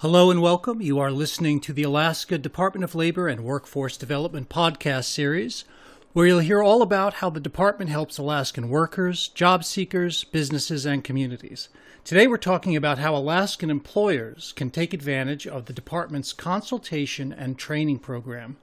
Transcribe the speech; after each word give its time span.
Hello 0.00 0.30
and 0.30 0.40
welcome. 0.40 0.80
You 0.80 1.00
are 1.00 1.10
listening 1.10 1.58
to 1.58 1.72
the 1.72 1.82
Alaska 1.82 2.38
Department 2.38 2.84
of 2.84 2.94
Labor 2.94 3.26
and 3.26 3.42
Workforce 3.42 3.96
Development 3.96 4.48
podcast 4.48 5.06
series, 5.06 5.64
where 6.12 6.24
you'll 6.24 6.38
hear 6.38 6.62
all 6.62 6.82
about 6.82 7.14
how 7.14 7.30
the 7.30 7.40
department 7.40 7.90
helps 7.90 8.16
Alaskan 8.16 8.68
workers, 8.68 9.26
job 9.26 9.64
seekers, 9.64 10.22
businesses, 10.22 10.86
and 10.86 11.02
communities. 11.02 11.68
Today 12.04 12.28
we're 12.28 12.36
talking 12.36 12.76
about 12.76 12.98
how 12.98 13.16
Alaskan 13.16 13.70
employers 13.70 14.52
can 14.52 14.70
take 14.70 14.94
advantage 14.94 15.48
of 15.48 15.64
the 15.64 15.72
department's 15.72 16.32
consultation 16.32 17.32
and 17.32 17.58
training 17.58 17.98
program. 17.98 18.56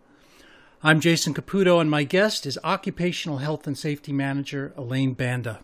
I'm 0.82 1.02
Jason 1.02 1.34
Caputo, 1.34 1.82
and 1.82 1.92
my 1.92 2.06
guest 2.06 2.46
is 2.46 2.58
Occupational 2.64 3.40
Health 3.40 3.68
and 3.68 3.78
Safety 3.78 4.14
Manager 4.14 4.72
Elaine 4.78 5.12
Banda. 5.12 5.60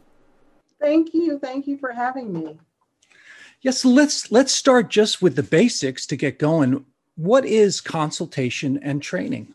Thank 0.82 1.14
you. 1.14 1.40
Thank 1.40 1.66
you 1.66 1.78
for 1.78 1.94
having 1.94 2.34
me. 2.34 2.60
Yes, 3.62 3.86
let's 3.86 4.32
let's 4.32 4.52
start 4.52 4.89
just 4.89 5.21
with 5.21 5.36
the 5.36 5.44
basics 5.44 6.07
to 6.07 6.16
get 6.16 6.39
going. 6.39 6.84
What 7.16 7.45
is 7.45 7.80
consultation 7.80 8.80
and 8.81 9.03
training? 9.03 9.53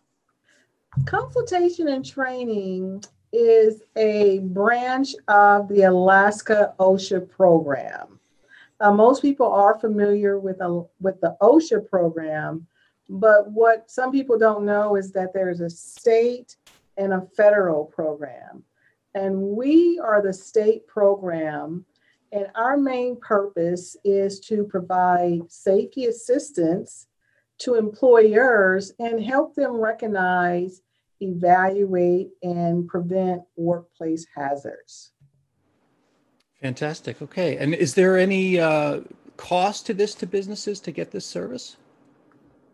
Consultation 1.07 1.89
and 1.89 2.05
training 2.05 3.03
is 3.33 3.83
a 3.97 4.39
branch 4.39 5.15
of 5.27 5.69
the 5.69 5.83
Alaska 5.83 6.73
OSHA 6.79 7.29
program. 7.29 8.21
Uh, 8.79 8.93
most 8.93 9.23
people 9.23 9.51
are 9.53 9.79
familiar 9.79 10.39
with 10.39 10.61
a, 10.61 10.85
with 11.01 11.21
the 11.21 11.37
OSHA 11.43 11.91
program, 11.91 12.65
but 13.09 13.51
what 13.51 13.91
some 13.91 14.13
people 14.13 14.39
don't 14.39 14.65
know 14.65 14.95
is 14.95 15.11
that 15.13 15.33
there's 15.35 15.61
a 15.61 15.69
state 15.69 16.57
and 16.97 17.13
a 17.13 17.27
federal 17.37 17.85
program. 17.85 18.63
And 19.15 19.41
we 19.41 19.99
are 19.99 20.23
the 20.23 20.33
state 20.33 20.87
program 20.87 21.85
and 22.33 22.47
our 22.55 22.77
main 22.77 23.19
purpose 23.21 23.97
is 24.05 24.41
to 24.41 24.65
provide 24.65 25.51
safety 25.51 26.07
assistance 26.07 27.07
to 27.59 27.75
employers 27.75 28.93
and 28.99 29.23
help 29.23 29.55
them 29.55 29.73
recognize, 29.73 30.83
evaluate, 31.21 32.31
and 32.43 32.87
prevent 32.87 33.43
workplace 33.57 34.27
hazards. 34.35 35.13
Fantastic. 36.61 37.23
Okay. 37.23 37.57
And 37.59 37.75
is 37.75 37.95
there 37.95 38.17
any 38.17 38.59
uh, 38.59 39.01
cost 39.37 39.87
to 39.87 39.95
this 39.95 40.15
to 40.17 40.27
businesses 40.27 40.81
to 40.81 40.91
get 40.91 41.11
this 41.11 41.27
service? 41.27 41.77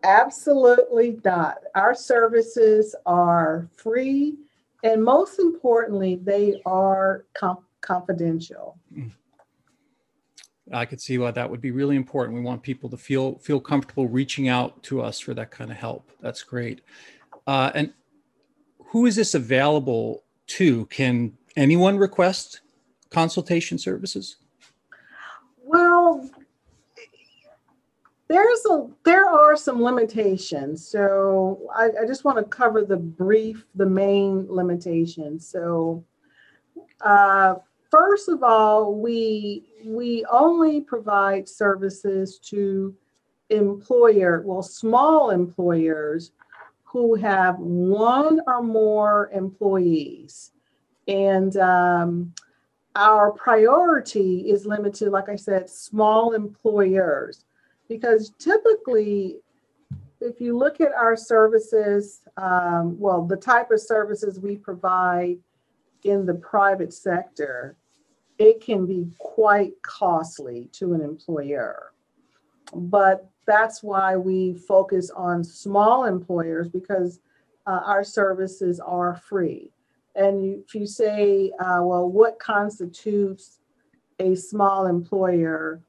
Absolutely 0.03 1.19
not. 1.23 1.59
Our 1.75 1.95
services 1.95 2.95
are 3.05 3.69
free, 3.75 4.35
and 4.83 5.03
most 5.03 5.39
importantly, 5.39 6.19
they 6.21 6.61
are 6.65 7.25
com- 7.33 7.65
confidential. 7.81 8.77
Mm. 8.93 9.11
I 10.71 10.85
could 10.85 11.01
see 11.01 11.17
why 11.17 11.31
that 11.31 11.49
would 11.49 11.61
be 11.61 11.71
really 11.71 11.95
important. 11.95 12.37
We 12.37 12.43
want 12.43 12.63
people 12.63 12.89
to 12.89 12.97
feel 12.97 13.37
feel 13.39 13.59
comfortable 13.59 14.07
reaching 14.07 14.47
out 14.47 14.81
to 14.83 15.01
us 15.01 15.19
for 15.19 15.33
that 15.33 15.51
kind 15.51 15.71
of 15.71 15.77
help. 15.77 16.09
That's 16.21 16.43
great. 16.43 16.81
Uh, 17.45 17.71
and 17.75 17.93
who 18.77 19.05
is 19.05 19.15
this 19.15 19.33
available 19.33 20.23
to? 20.47 20.85
Can 20.85 21.33
anyone 21.55 21.97
request 21.97 22.61
consultation 23.09 23.77
services? 23.77 24.37
Well, 25.63 26.29
there's 28.29 28.65
a 28.71 28.87
there 29.03 29.27
are 29.27 29.57
some 29.57 29.81
limitations. 29.81 30.87
So 30.87 31.69
I, 31.75 31.89
I 32.03 32.07
just 32.07 32.23
want 32.23 32.37
to 32.37 32.43
cover 32.43 32.83
the 32.83 32.97
brief, 32.97 33.65
the 33.75 33.85
main 33.85 34.47
limitations. 34.49 35.45
So 35.47 36.03
uh, 37.01 37.55
first 37.93 38.27
of 38.27 38.41
all, 38.41 38.95
we 38.95 39.63
we 39.85 40.25
only 40.31 40.81
provide 40.81 41.47
services 41.47 42.39
to 42.39 42.95
employer, 43.49 44.41
well, 44.43 44.63
small 44.63 45.29
employers 45.29 46.31
who 46.83 47.13
have 47.15 47.59
one 47.59 48.41
or 48.47 48.63
more 48.63 49.29
employees. 49.31 50.51
And 51.07 51.55
um, 51.57 52.33
our 52.95 53.31
priority 53.31 54.49
is 54.49 54.65
limited, 54.65 55.09
like 55.09 55.29
I 55.29 55.35
said, 55.35 55.69
small 55.69 56.33
employers, 56.33 57.45
because 57.89 58.31
typically, 58.39 59.39
if 60.19 60.41
you 60.41 60.57
look 60.57 60.81
at 60.81 60.93
our 60.93 61.15
services, 61.15 62.21
um, 62.37 62.97
well, 62.97 63.23
the 63.23 63.37
type 63.37 63.69
of 63.69 63.81
services 63.81 64.39
we 64.39 64.55
provide 64.55 65.37
in 66.03 66.25
the 66.25 66.35
private 66.35 66.93
sector, 66.93 67.75
it 68.37 68.61
can 68.61 68.85
be 68.85 69.07
quite 69.19 69.73
costly 69.81 70.69
to 70.73 70.93
an 70.93 71.01
employer. 71.01 71.93
But 72.73 73.29
that's 73.45 73.83
why 73.83 74.15
we 74.15 74.53
focus 74.53 75.11
on 75.11 75.43
small 75.43 76.05
employers 76.05 76.69
because 76.69 77.19
uh, 77.67 77.81
our 77.85 78.03
services 78.03 78.79
are 78.79 79.15
free. 79.15 79.71
And 80.15 80.63
if 80.63 80.75
you 80.75 80.85
say, 80.85 81.51
uh, 81.59 81.79
well, 81.81 82.09
what 82.09 82.39
constitutes 82.39 83.59
a 84.19 84.35
small 84.35 84.85
employer? 84.85 85.81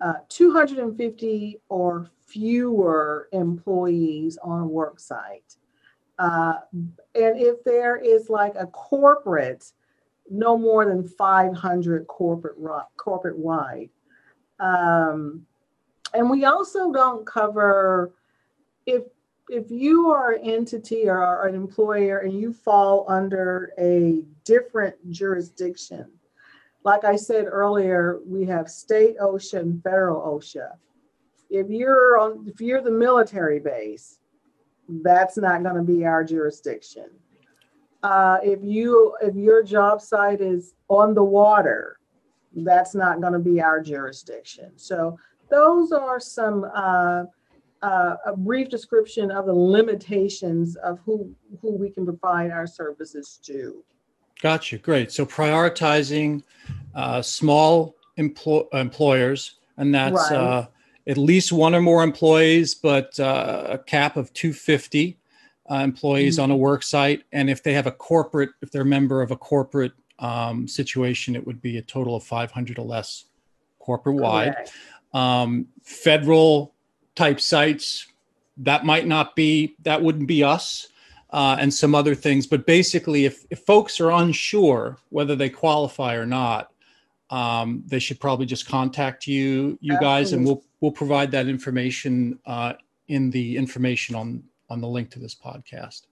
Uh, 0.00 0.14
250 0.30 1.60
or 1.68 2.10
fewer 2.26 3.28
employees 3.32 4.38
on 4.42 4.62
a 4.62 4.66
work 4.66 4.98
site. 4.98 5.56
Uh, 6.18 6.54
and 6.72 7.38
if 7.38 7.62
there 7.64 7.96
is 7.96 8.30
like 8.30 8.54
a 8.56 8.66
corporate 8.66 9.72
no 10.30 10.56
more 10.56 10.86
than 10.86 11.06
500 11.06 12.06
corporate 12.06 12.56
corporate 12.96 13.36
wide. 13.36 13.90
Um, 14.58 15.46
and 16.14 16.30
we 16.30 16.44
also 16.44 16.92
don't 16.92 17.26
cover 17.26 18.12
if 18.86 19.04
if 19.48 19.68
you 19.68 20.10
are 20.10 20.32
an 20.32 20.48
entity 20.48 21.08
or 21.08 21.46
an 21.46 21.56
employer 21.56 22.18
and 22.18 22.32
you 22.32 22.52
fall 22.52 23.04
under 23.08 23.72
a 23.78 24.22
different 24.44 24.94
jurisdiction, 25.10 26.06
like 26.84 27.04
I 27.04 27.16
said 27.16 27.46
earlier, 27.46 28.20
we 28.24 28.44
have 28.46 28.70
state 28.70 29.18
OSHA 29.18 29.58
and 29.58 29.82
federal 29.82 30.20
OSHA. 30.38 30.76
If 31.50 31.68
you're 31.68 32.18
on, 32.18 32.46
if 32.46 32.60
you're 32.60 32.80
the 32.80 32.92
military 32.92 33.58
base, 33.58 34.18
that's 34.88 35.36
not 35.36 35.64
going 35.64 35.74
to 35.74 35.82
be 35.82 36.04
our 36.04 36.22
jurisdiction. 36.22 37.10
Uh, 38.02 38.38
if 38.42 38.60
you 38.62 39.14
if 39.20 39.34
your 39.34 39.62
job 39.62 40.00
site 40.00 40.40
is 40.40 40.74
on 40.88 41.14
the 41.14 41.24
water, 41.24 41.98
that's 42.54 42.94
not 42.94 43.20
going 43.20 43.32
to 43.32 43.38
be 43.38 43.60
our 43.60 43.80
jurisdiction. 43.80 44.72
So 44.76 45.18
those 45.50 45.92
are 45.92 46.18
some 46.18 46.64
uh, 46.74 47.24
uh, 47.82 48.16
a 48.26 48.36
brief 48.36 48.68
description 48.68 49.30
of 49.30 49.46
the 49.46 49.54
limitations 49.54 50.76
of 50.76 50.98
who 51.04 51.34
who 51.60 51.72
we 51.72 51.90
can 51.90 52.04
provide 52.04 52.50
our 52.50 52.66
services 52.66 53.38
to. 53.44 53.84
Gotcha. 54.40 54.78
Great. 54.78 55.12
So 55.12 55.26
prioritizing 55.26 56.42
uh, 56.94 57.20
small 57.20 57.96
empl- 58.18 58.72
employers, 58.72 59.58
and 59.76 59.94
that's 59.94 60.30
right. 60.30 60.32
Uh, 60.32 60.66
at 61.06 61.18
least 61.18 61.52
one 61.52 61.74
or 61.74 61.80
more 61.80 62.02
employees, 62.02 62.74
but 62.74 63.18
uh, 63.18 63.66
a 63.70 63.78
cap 63.78 64.16
of 64.16 64.32
250 64.32 65.18
uh, 65.70 65.76
employees 65.76 66.34
mm-hmm. 66.34 66.44
on 66.44 66.50
a 66.50 66.56
work 66.56 66.82
site. 66.82 67.22
And 67.32 67.48
if 67.48 67.62
they 67.62 67.72
have 67.74 67.86
a 67.86 67.92
corporate, 67.92 68.50
if 68.60 68.70
they're 68.70 68.82
a 68.82 68.86
member 68.86 69.22
of 69.22 69.30
a 69.30 69.36
corporate 69.36 69.92
um, 70.18 70.66
situation, 70.66 71.36
it 71.36 71.46
would 71.46 71.62
be 71.62 71.78
a 71.78 71.82
total 71.82 72.16
of 72.16 72.24
500 72.24 72.78
or 72.78 72.84
less 72.84 73.26
corporate 73.78 74.16
wide. 74.16 74.54
Um, 75.14 75.68
federal 75.82 76.74
type 77.14 77.40
sites, 77.40 78.06
that 78.58 78.84
might 78.84 79.06
not 79.06 79.34
be, 79.34 79.76
that 79.82 80.02
wouldn't 80.02 80.26
be 80.26 80.44
us. 80.44 80.88
Uh, 81.32 81.56
and 81.60 81.72
some 81.72 81.94
other 81.94 82.16
things. 82.16 82.44
But 82.44 82.66
basically, 82.66 83.24
if, 83.24 83.46
if 83.50 83.60
folks 83.60 84.00
are 84.00 84.10
unsure 84.10 84.98
whether 85.10 85.36
they 85.36 85.48
qualify 85.48 86.16
or 86.16 86.26
not, 86.26 86.72
um, 87.30 87.84
they 87.86 88.00
should 88.00 88.18
probably 88.18 88.46
just 88.46 88.66
contact 88.66 89.28
you, 89.28 89.78
you 89.80 89.94
Absolutely. 89.94 90.04
guys, 90.04 90.32
and 90.32 90.44
we'll 90.44 90.64
we'll 90.80 90.90
provide 90.90 91.30
that 91.30 91.46
information 91.46 92.40
uh, 92.46 92.72
in 93.06 93.30
the 93.30 93.56
information 93.56 94.16
on 94.16 94.42
on 94.70 94.80
the 94.80 94.88
link 94.88 95.10
to 95.10 95.18
this 95.18 95.34
podcast. 95.34 96.02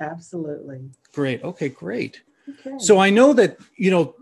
Absolutely. 0.00 0.80
Great. 1.12 1.42
Okay, 1.42 1.68
great. 1.68 2.22
Okay. 2.48 2.78
So 2.78 2.98
I 2.98 3.10
know 3.10 3.32
that, 3.32 3.58
you 3.76 3.90
know, 3.90 4.14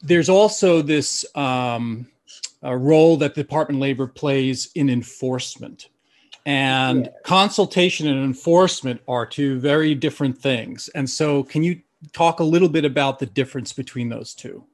there's 0.00 0.28
also 0.28 0.82
this 0.82 1.24
um, 1.34 2.06
role 2.62 3.16
that 3.18 3.34
the 3.34 3.42
Department 3.42 3.78
of 3.78 3.82
Labor 3.82 4.06
plays 4.06 4.70
in 4.74 4.88
enforcement. 4.88 5.88
And 6.44 7.10
consultation 7.24 8.06
and 8.06 8.22
enforcement 8.24 9.00
are 9.08 9.26
two 9.26 9.58
very 9.58 9.96
different 9.96 10.38
things. 10.38 10.88
And 10.94 11.08
so, 11.10 11.42
can 11.42 11.64
you 11.64 11.80
talk 12.12 12.38
a 12.38 12.44
little 12.44 12.68
bit 12.68 12.84
about 12.84 13.18
the 13.18 13.26
difference 13.26 13.72
between 13.72 14.08
those 14.08 14.32
two? 14.32 14.64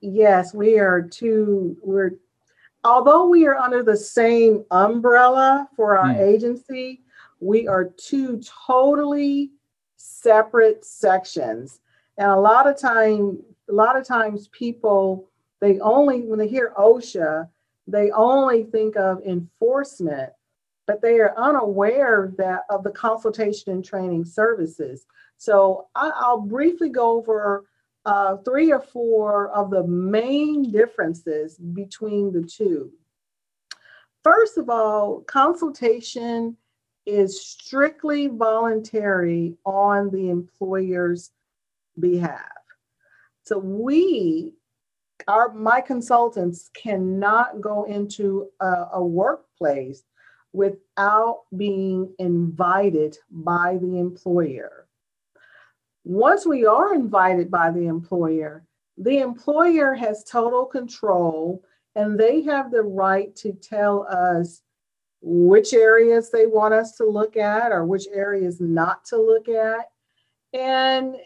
Yes, 0.00 0.54
we 0.54 0.78
are 0.78 1.02
two. 1.02 1.76
We're 1.82 2.12
although 2.84 3.28
we 3.28 3.46
are 3.46 3.56
under 3.56 3.82
the 3.82 3.96
same 3.96 4.64
umbrella 4.70 5.68
for 5.76 5.98
our 5.98 6.14
mm. 6.14 6.18
agency, 6.18 7.02
we 7.40 7.66
are 7.66 7.84
two 7.84 8.40
totally 8.66 9.50
separate 9.96 10.84
sections. 10.84 11.80
And 12.18 12.30
a 12.30 12.36
lot 12.36 12.68
of 12.68 12.78
time, 12.78 13.42
a 13.68 13.72
lot 13.72 13.96
of 13.96 14.06
times 14.06 14.48
people 14.48 15.30
they 15.60 15.78
only 15.80 16.22
when 16.22 16.38
they 16.38 16.48
hear 16.48 16.72
OSHA, 16.76 17.48
they 17.86 18.10
only 18.12 18.64
think 18.64 18.96
of 18.96 19.22
enforcement, 19.22 20.30
but 20.86 21.02
they 21.02 21.20
are 21.20 21.36
unaware 21.36 22.32
that 22.38 22.62
of 22.70 22.82
the 22.82 22.90
consultation 22.90 23.72
and 23.72 23.84
training 23.84 24.24
services. 24.24 25.06
So 25.36 25.88
I, 25.94 26.32
will 26.32 26.42
briefly 26.42 26.88
go 26.88 27.18
over 27.18 27.66
uh, 28.06 28.38
three 28.38 28.72
or 28.72 28.80
four 28.80 29.50
of 29.50 29.70
the 29.70 29.86
main 29.86 30.70
differences 30.70 31.58
between 31.58 32.32
the 32.32 32.42
two. 32.42 32.90
First 34.22 34.58
of 34.58 34.68
all, 34.68 35.20
consultation 35.22 36.56
is 37.10 37.42
strictly 37.42 38.28
voluntary 38.28 39.56
on 39.64 40.10
the 40.10 40.30
employer's 40.30 41.30
behalf. 41.98 42.40
So 43.42 43.58
we, 43.58 44.54
our 45.26 45.52
my 45.52 45.80
consultants 45.80 46.70
cannot 46.74 47.60
go 47.60 47.84
into 47.84 48.48
a, 48.60 48.86
a 48.94 49.04
workplace 49.04 50.02
without 50.52 51.42
being 51.56 52.12
invited 52.18 53.16
by 53.30 53.78
the 53.80 53.98
employer. 53.98 54.86
Once 56.04 56.46
we 56.46 56.64
are 56.64 56.94
invited 56.94 57.50
by 57.50 57.70
the 57.70 57.86
employer, 57.86 58.64
the 58.98 59.18
employer 59.18 59.94
has 59.94 60.24
total 60.24 60.64
control 60.64 61.62
and 61.94 62.18
they 62.18 62.42
have 62.42 62.70
the 62.70 62.82
right 62.82 63.34
to 63.36 63.52
tell 63.52 64.06
us 64.10 64.62
which 65.22 65.72
areas 65.72 66.30
they 66.30 66.46
want 66.46 66.74
us 66.74 66.96
to 66.96 67.04
look 67.04 67.36
at 67.36 67.72
or 67.72 67.84
which 67.84 68.06
areas 68.12 68.60
not 68.60 69.04
to 69.06 69.16
look 69.16 69.48
at. 69.48 69.90
And 70.52 71.16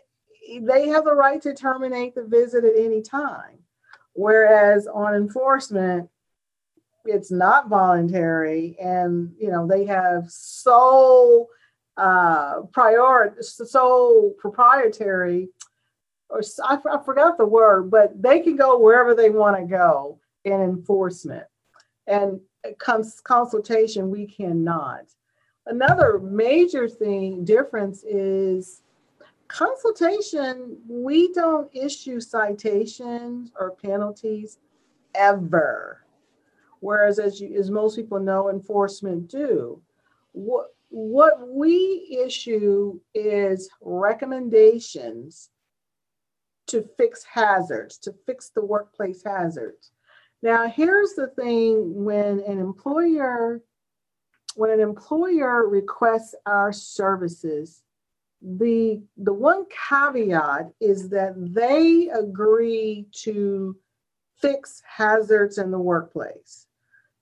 they 0.61 0.89
have 0.89 1.05
the 1.05 1.15
right 1.15 1.41
to 1.43 1.55
terminate 1.55 2.15
the 2.15 2.25
visit 2.25 2.65
at 2.65 2.77
any 2.77 3.03
time. 3.03 3.59
Whereas 4.13 4.87
on 4.87 5.15
enforcement, 5.15 6.09
it's 7.05 7.31
not 7.31 7.69
voluntary 7.69 8.77
and 8.81 9.33
you 9.39 9.51
know 9.51 9.67
they 9.67 9.85
have 9.85 10.25
sole 10.29 11.49
uh 11.97 12.63
prior 12.73 13.37
sole 13.41 14.35
proprietary 14.39 15.49
or 16.31 16.41
I, 16.63 16.79
I 16.91 17.05
forgot 17.05 17.37
the 17.37 17.47
word 17.47 17.91
but 17.91 18.21
they 18.21 18.41
can 18.41 18.57
go 18.57 18.79
wherever 18.79 19.15
they 19.15 19.31
want 19.31 19.57
to 19.59 19.67
go 19.67 20.19
in 20.45 20.61
enforcement 20.61 21.45
and 22.07 22.41
cons- 22.79 23.21
consultation 23.21 24.11
we 24.11 24.27
cannot. 24.27 25.05
Another 25.67 26.19
major 26.19 26.89
thing 26.89 27.45
difference 27.45 28.05
is 28.05 28.83
consultation 29.49 30.79
we 30.89 31.33
don't 31.33 31.71
issue 31.75 32.21
citations 32.21 33.51
or 33.59 33.73
penalties 33.73 34.59
ever. 35.15 36.01
Whereas 36.81 37.19
as 37.19 37.41
you, 37.41 37.57
as 37.59 37.71
most 37.71 37.97
people 37.97 38.21
know 38.21 38.51
enforcement 38.51 39.29
do. 39.29 39.81
What 40.33 40.75
what 40.91 41.49
we 41.49 42.21
issue 42.25 43.01
is 43.15 43.69
recommendations 43.81 45.51
to 46.67 46.83
fix 46.97 47.25
hazards 47.25 47.99
to 47.99 48.15
fix 48.27 48.51
the 48.51 48.65
workplace 48.65 49.23
hazards 49.25 49.91
now 50.45 50.69
here's 50.69 51.15
the 51.15 51.27
thing 51.29 52.05
when 52.05 52.39
an 52.41 52.61
employer 52.61 53.61
when 54.55 54.71
an 54.71 54.79
employer 54.79 55.67
requests 55.67 56.37
our 56.47 56.73
services 56.73 57.83
the 58.41 59.03
the 59.17 59.33
one 59.33 59.65
caveat 59.89 60.71
is 60.81 61.09
that 61.09 61.35
they 61.37 62.09
agree 62.11 63.07
to 63.11 63.77
fix 64.37 64.83
hazards 64.87 65.59
in 65.59 65.71
the 65.71 65.79
workplace 65.79 66.67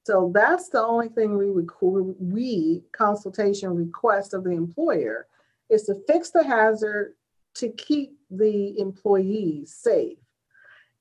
so 0.05 0.33
that's 0.35 0.69
the 0.69 0.83
only 0.83 1.09
thing 1.09 1.37
we 1.37 1.47
record, 1.47 2.17
we 2.19 2.83
consultation 2.93 3.75
request 3.75 4.35
of 4.35 4.45
the 4.45 4.51
employer 4.51 5.29
is 5.71 5.85
to 5.85 5.95
fix 6.09 6.31
the 6.31 6.43
hazard 6.43 7.15
to 7.55 7.69
keep 7.69 8.19
the 8.31 8.79
employees 8.81 9.73
safe. 9.75 10.19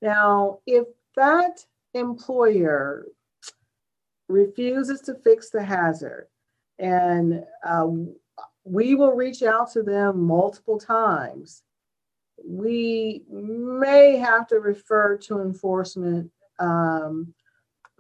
Now, 0.02 0.60
if 0.68 0.86
that 1.16 1.66
employer 1.94 3.06
refuses 4.28 5.02
to 5.02 5.16
fix 5.16 5.50
the 5.50 5.64
hazard, 5.64 6.28
and 6.80 7.44
uh, 7.66 7.88
we 8.64 8.96
will 8.96 9.14
reach 9.14 9.44
out 9.44 9.72
to 9.74 9.84
them 9.84 10.22
multiple 10.24 10.80
times, 10.80 11.64
we 12.46 13.24
may 13.30 14.18
have 14.18 14.48
to 14.48 14.60
refer 14.60 15.18
to 15.18 15.42
enforcement 15.42 16.32
um, 16.60 17.34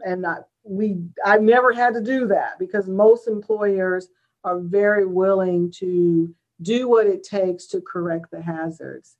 and 0.05 0.21
not 0.21 0.47
we 0.63 0.97
I've 1.25 1.41
never 1.41 1.73
had 1.73 1.93
to 1.95 2.01
do 2.01 2.27
that 2.27 2.59
because 2.59 2.87
most 2.87 3.27
employers 3.27 4.07
are 4.43 4.59
very 4.59 5.05
willing 5.05 5.71
to 5.77 6.33
do 6.61 6.87
what 6.87 7.07
it 7.07 7.23
takes 7.23 7.67
to 7.67 7.81
correct 7.81 8.29
the 8.31 8.41
hazards. 8.41 9.17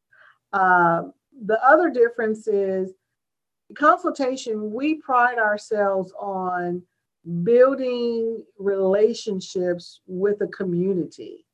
Uh, 0.54 1.04
the 1.46 1.64
other 1.64 1.90
difference 1.90 2.48
is 2.48 2.94
consultation, 3.76 4.72
we 4.72 4.96
pride 4.96 5.38
ourselves 5.38 6.14
on 6.20 6.84
building 7.44 8.44
relationships 8.58 10.02
with 10.08 10.40
the 10.40 10.48
community. 10.48 11.46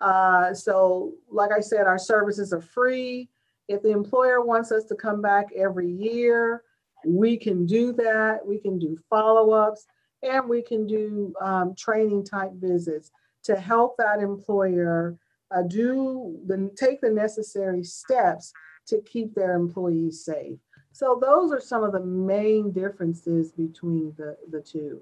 Uh, 0.00 0.54
so, 0.54 1.14
like 1.30 1.50
I 1.50 1.60
said, 1.60 1.86
our 1.86 1.98
services 1.98 2.52
are 2.52 2.60
free. 2.60 3.28
If 3.68 3.82
the 3.82 3.90
employer 3.90 4.44
wants 4.44 4.72
us 4.72 4.84
to 4.84 4.94
come 4.94 5.20
back 5.20 5.46
every 5.56 5.90
year, 5.90 6.62
we 7.06 7.36
can 7.36 7.66
do 7.66 7.92
that. 7.94 8.46
We 8.46 8.58
can 8.58 8.78
do 8.78 8.96
follow 9.10 9.50
ups 9.50 9.86
and 10.22 10.48
we 10.48 10.62
can 10.62 10.86
do 10.86 11.32
um, 11.40 11.74
training 11.76 12.24
type 12.24 12.52
visits 12.54 13.10
to 13.44 13.56
help 13.56 13.96
that 13.98 14.20
employer 14.20 15.16
uh, 15.50 15.62
do 15.62 16.38
the 16.46 16.70
take 16.76 17.00
the 17.00 17.10
necessary 17.10 17.84
steps 17.84 18.52
to 18.86 19.00
keep 19.02 19.34
their 19.34 19.54
employees 19.54 20.24
safe. 20.24 20.58
So 20.98 21.16
those 21.22 21.52
are 21.52 21.60
some 21.60 21.84
of 21.84 21.92
the 21.92 22.00
main 22.00 22.72
differences 22.72 23.52
between 23.52 24.12
the, 24.16 24.36
the 24.50 24.60
two. 24.60 25.00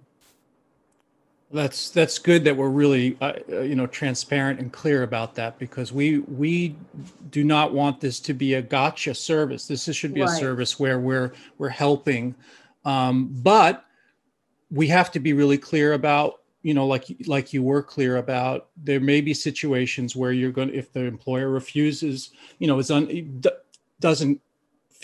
That's 1.50 1.88
that's 1.88 2.18
good 2.18 2.44
that 2.44 2.54
we're 2.54 2.68
really 2.68 3.16
uh, 3.22 3.32
uh, 3.50 3.60
you 3.60 3.76
know 3.76 3.86
transparent 3.86 4.60
and 4.60 4.70
clear 4.70 5.04
about 5.04 5.34
that 5.36 5.58
because 5.58 5.94
we 5.94 6.18
we 6.18 6.76
do 7.30 7.44
not 7.44 7.72
want 7.72 7.98
this 8.02 8.20
to 8.20 8.34
be 8.34 8.54
a 8.54 8.62
gotcha 8.62 9.14
service. 9.14 9.66
This 9.66 9.90
should 9.94 10.12
be 10.12 10.20
right. 10.20 10.28
a 10.28 10.36
service 10.36 10.78
where 10.78 10.98
we're 10.98 11.32
we're 11.56 11.70
helping, 11.70 12.34
um, 12.84 13.30
but 13.32 13.86
we 14.70 14.88
have 14.88 15.10
to 15.12 15.18
be 15.18 15.32
really 15.32 15.56
clear 15.56 15.94
about 15.94 16.42
you 16.62 16.74
know 16.74 16.86
like 16.86 17.06
like 17.26 17.54
you 17.54 17.62
were 17.62 17.82
clear 17.82 18.18
about 18.18 18.68
there 18.76 19.00
may 19.00 19.22
be 19.22 19.32
situations 19.32 20.14
where 20.14 20.32
you're 20.32 20.52
going 20.52 20.68
to 20.68 20.76
if 20.76 20.92
the 20.92 21.00
employer 21.00 21.48
refuses 21.48 22.32
you 22.58 22.66
know 22.66 22.78
is 22.78 22.90
un, 22.90 23.42
doesn't 24.00 24.40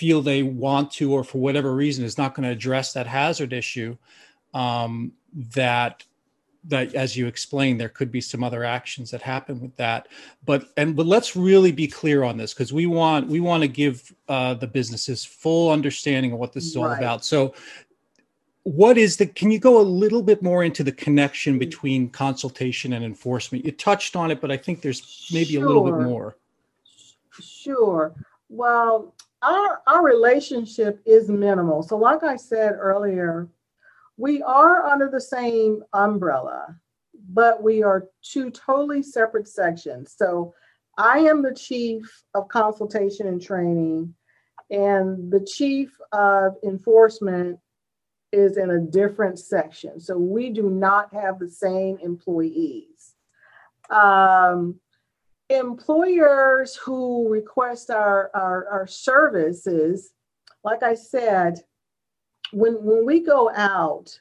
feel 0.03 0.21
they 0.21 0.43
want 0.43 0.91
to 0.91 1.13
or 1.13 1.23
for 1.23 1.39
whatever 1.39 1.73
reason 1.77 2.05
is 2.05 2.19
not 2.19 2.35
going 2.35 2.43
to 2.43 2.51
address 2.51 2.93
that 2.93 3.07
hazard 3.07 3.53
issue 3.53 3.97
um, 4.53 5.13
that 5.55 6.03
that 6.65 6.93
as 6.97 7.17
you 7.17 7.29
explained 7.29 7.81
there 7.81 7.89
could 7.89 8.11
be 8.11 8.21
some 8.21 8.43
other 8.43 8.65
actions 8.65 9.13
that 9.13 9.23
happen 9.23 9.61
with 9.61 9.77
that. 9.77 10.09
But 10.45 10.71
and 10.77 10.97
but 10.97 11.07
let's 11.07 11.37
really 11.37 11.71
be 11.71 11.87
clear 11.87 12.25
on 12.25 12.37
this 12.37 12.53
because 12.53 12.73
we 12.73 12.87
want 12.87 13.29
we 13.29 13.39
want 13.39 13.63
to 13.63 13.69
give 13.69 14.13
uh, 14.29 14.55
the 14.55 14.67
businesses 14.67 15.25
full 15.25 15.71
understanding 15.71 16.33
of 16.33 16.41
what 16.41 16.53
this 16.53 16.67
is 16.67 16.77
all 16.77 16.91
about. 16.91 17.25
So 17.25 17.55
what 18.65 18.99
is 18.99 19.19
the 19.19 19.27
can 19.27 19.53
you 19.53 19.61
go 19.61 19.81
a 19.81 19.83
little 19.83 20.23
bit 20.25 20.43
more 20.43 20.65
into 20.65 20.83
the 20.83 20.91
connection 20.91 21.55
mm. 21.55 21.61
between 21.61 22.09
consultation 22.09 22.93
and 22.95 23.05
enforcement? 23.05 23.65
You 23.65 23.71
touched 23.71 24.17
on 24.17 24.33
it 24.33 24.41
but 24.41 24.51
i 24.51 24.57
think 24.57 24.83
there's 24.83 25.31
maybe 25.33 25.53
sure. 25.53 25.65
a 25.65 25.67
little 25.69 25.85
bit 25.85 26.01
more. 26.09 26.37
Sure. 27.41 28.13
Well 28.49 29.15
our 29.43 29.83
our 29.87 30.05
relationship 30.05 31.01
is 31.05 31.29
minimal 31.29 31.83
so 31.83 31.97
like 31.97 32.23
i 32.23 32.37
said 32.37 32.73
earlier 32.73 33.49
we 34.17 34.43
are 34.43 34.87
under 34.87 35.09
the 35.09 35.21
same 35.21 35.83
umbrella, 35.93 36.77
but 37.31 37.63
we 37.63 37.83
are 37.83 38.09
two 38.23 38.51
totally 38.51 39.03
separate 39.03 39.49
sections. 39.49 40.15
So 40.17 40.55
I 40.99 41.19
am 41.19 41.43
the 41.43 41.55
chief 41.55 42.23
of 42.35 42.49
consultation 42.49 43.27
and 43.27 43.41
training, 43.41 44.15
and 44.71 45.33
the 45.33 45.41
chief 45.41 45.97
of 46.13 46.55
enforcement 46.65 47.59
is 48.33 48.57
in 48.57 48.71
a 48.71 48.81
different 48.81 49.39
section. 49.39 50.01
So 50.01 50.17
we 50.17 50.51
do 50.51 50.71
not 50.71 51.13
have 51.13 51.39
the 51.39 51.51
same 51.51 51.99
employees. 52.03 53.15
Um, 53.91 54.79
employers 55.53 56.75
who 56.77 57.29
request 57.29 57.91
our, 57.91 58.31
our, 58.35 58.67
our 58.69 58.87
services, 58.87 60.13
like 60.65 60.83
I 60.83 60.95
said, 60.95 61.61
when 62.53 62.75
when 62.85 63.07
we 63.07 63.21
go 63.21 63.51
out, 63.55 64.19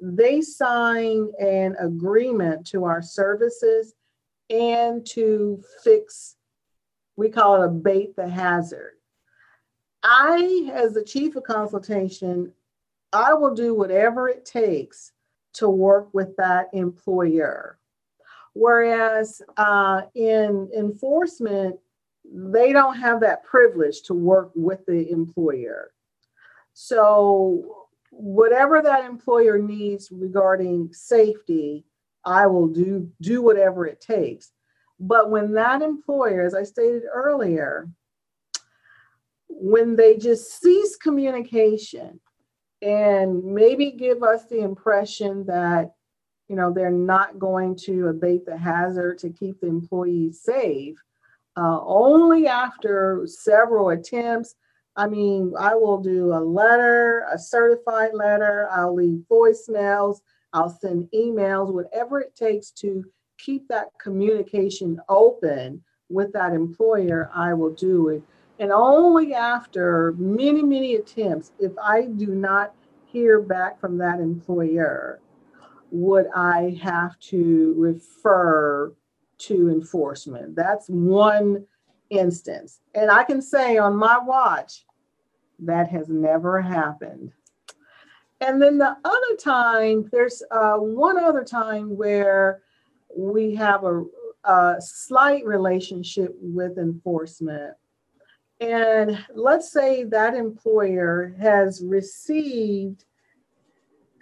they 0.00 0.40
sign 0.40 1.30
an 1.40 1.76
agreement 1.78 2.66
to 2.68 2.84
our 2.84 3.02
services 3.02 3.94
and 4.50 5.04
to 5.06 5.62
fix, 5.82 6.36
we 7.16 7.28
call 7.28 7.62
it 7.62 7.66
abate 7.66 8.16
the 8.16 8.28
hazard. 8.28 8.92
I, 10.02 10.70
as 10.72 10.94
the 10.94 11.04
chief 11.04 11.34
of 11.36 11.44
consultation, 11.44 12.52
I 13.12 13.32
will 13.34 13.54
do 13.54 13.74
whatever 13.74 14.28
it 14.28 14.44
takes 14.44 15.12
to 15.54 15.68
work 15.68 16.08
with 16.12 16.36
that 16.36 16.68
employer. 16.72 17.78
Whereas 18.54 19.42
uh, 19.56 20.02
in 20.14 20.70
enforcement, 20.76 21.76
they 22.24 22.72
don't 22.72 22.96
have 22.96 23.20
that 23.20 23.44
privilege 23.44 24.02
to 24.02 24.14
work 24.14 24.52
with 24.54 24.86
the 24.86 25.10
employer. 25.10 25.92
So, 26.72 27.86
whatever 28.10 28.80
that 28.80 29.04
employer 29.04 29.58
needs 29.58 30.10
regarding 30.10 30.92
safety, 30.92 31.84
I 32.24 32.46
will 32.46 32.68
do 32.68 33.10
do 33.20 33.42
whatever 33.42 33.86
it 33.86 34.00
takes. 34.00 34.52
But 34.98 35.30
when 35.30 35.52
that 35.52 35.82
employer, 35.82 36.42
as 36.42 36.54
I 36.54 36.62
stated 36.62 37.02
earlier, 37.12 37.88
when 39.48 39.96
they 39.96 40.16
just 40.16 40.60
cease 40.60 40.96
communication 40.96 42.20
and 42.80 43.44
maybe 43.44 43.92
give 43.92 44.22
us 44.22 44.46
the 44.46 44.60
impression 44.60 45.46
that 45.46 45.94
you 46.54 46.60
know 46.60 46.72
they're 46.72 46.88
not 46.88 47.36
going 47.40 47.74
to 47.74 48.06
abate 48.06 48.46
the 48.46 48.56
hazard 48.56 49.18
to 49.18 49.28
keep 49.28 49.60
the 49.60 49.66
employees 49.66 50.40
safe 50.40 50.94
uh, 51.56 51.80
only 51.84 52.46
after 52.46 53.26
several 53.26 53.90
attempts. 53.90 54.54
I 54.94 55.08
mean 55.08 55.52
i 55.58 55.74
will 55.74 56.00
do 56.00 56.32
a 56.32 56.38
letter 56.38 57.26
a 57.32 57.36
certified 57.36 58.14
letter. 58.14 58.68
I'll 58.70 58.94
leave 58.94 59.24
voicemails. 59.28 60.20
I'll 60.52 60.70
send 60.70 61.08
emails 61.12 61.72
whatever 61.72 62.20
it 62.20 62.36
takes 62.36 62.70
to 62.82 63.04
keep 63.36 63.66
that 63.66 63.88
communication 64.00 65.00
open 65.08 65.82
with 66.08 66.32
that 66.34 66.52
employer 66.52 67.30
i 67.34 67.52
will 67.52 67.74
do 67.74 68.10
it. 68.10 68.22
And 68.60 68.70
only 68.70 69.34
after 69.34 70.14
many, 70.16 70.62
many 70.62 70.94
attempts, 70.94 71.50
if 71.58 71.72
I 71.82 72.02
do 72.02 72.28
not 72.28 72.72
hear 73.06 73.40
back 73.40 73.80
from 73.80 73.98
that 73.98 74.20
employer, 74.20 75.18
would 75.94 76.26
I 76.34 76.76
have 76.82 77.16
to 77.20 77.72
refer 77.76 78.92
to 79.38 79.70
enforcement. 79.70 80.56
That's 80.56 80.88
one 80.88 81.66
instance. 82.10 82.80
And 82.96 83.12
I 83.12 83.22
can 83.22 83.40
say 83.40 83.78
on 83.78 83.94
my 83.94 84.18
watch, 84.18 84.86
that 85.60 85.88
has 85.90 86.08
never 86.08 86.60
happened. 86.60 87.30
And 88.40 88.60
then 88.60 88.76
the 88.76 88.96
other 89.04 89.36
time, 89.38 90.08
there's 90.10 90.42
uh, 90.50 90.78
one 90.78 91.16
other 91.16 91.44
time 91.44 91.96
where 91.96 92.62
we 93.16 93.54
have 93.54 93.84
a, 93.84 94.04
a 94.42 94.76
slight 94.80 95.46
relationship 95.46 96.34
with 96.40 96.76
enforcement. 96.76 97.74
And 98.58 99.24
let's 99.32 99.70
say 99.70 100.02
that 100.04 100.34
employer 100.34 101.36
has 101.40 101.84
received 101.84 103.04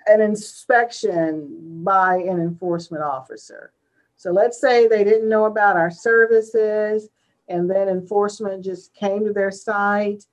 an 0.07 0.21
inspection 0.21 1.83
by 1.85 2.17
an 2.17 2.41
enforcement 2.41 3.03
officer. 3.03 3.73
So 4.17 4.31
let's 4.31 4.61
say 4.61 4.87
they 4.87 5.05
didn't 5.05 5.29
know 5.29 5.47
about 5.47 5.77
our 5.77 5.91
services, 5.91 7.09
and 7.49 7.71
then 7.71 7.89
enforcement 7.89 8.65
just 8.65 8.95
came 8.95 9.25
to 9.25 9.33
their 9.33 9.51
site, 9.51 10.25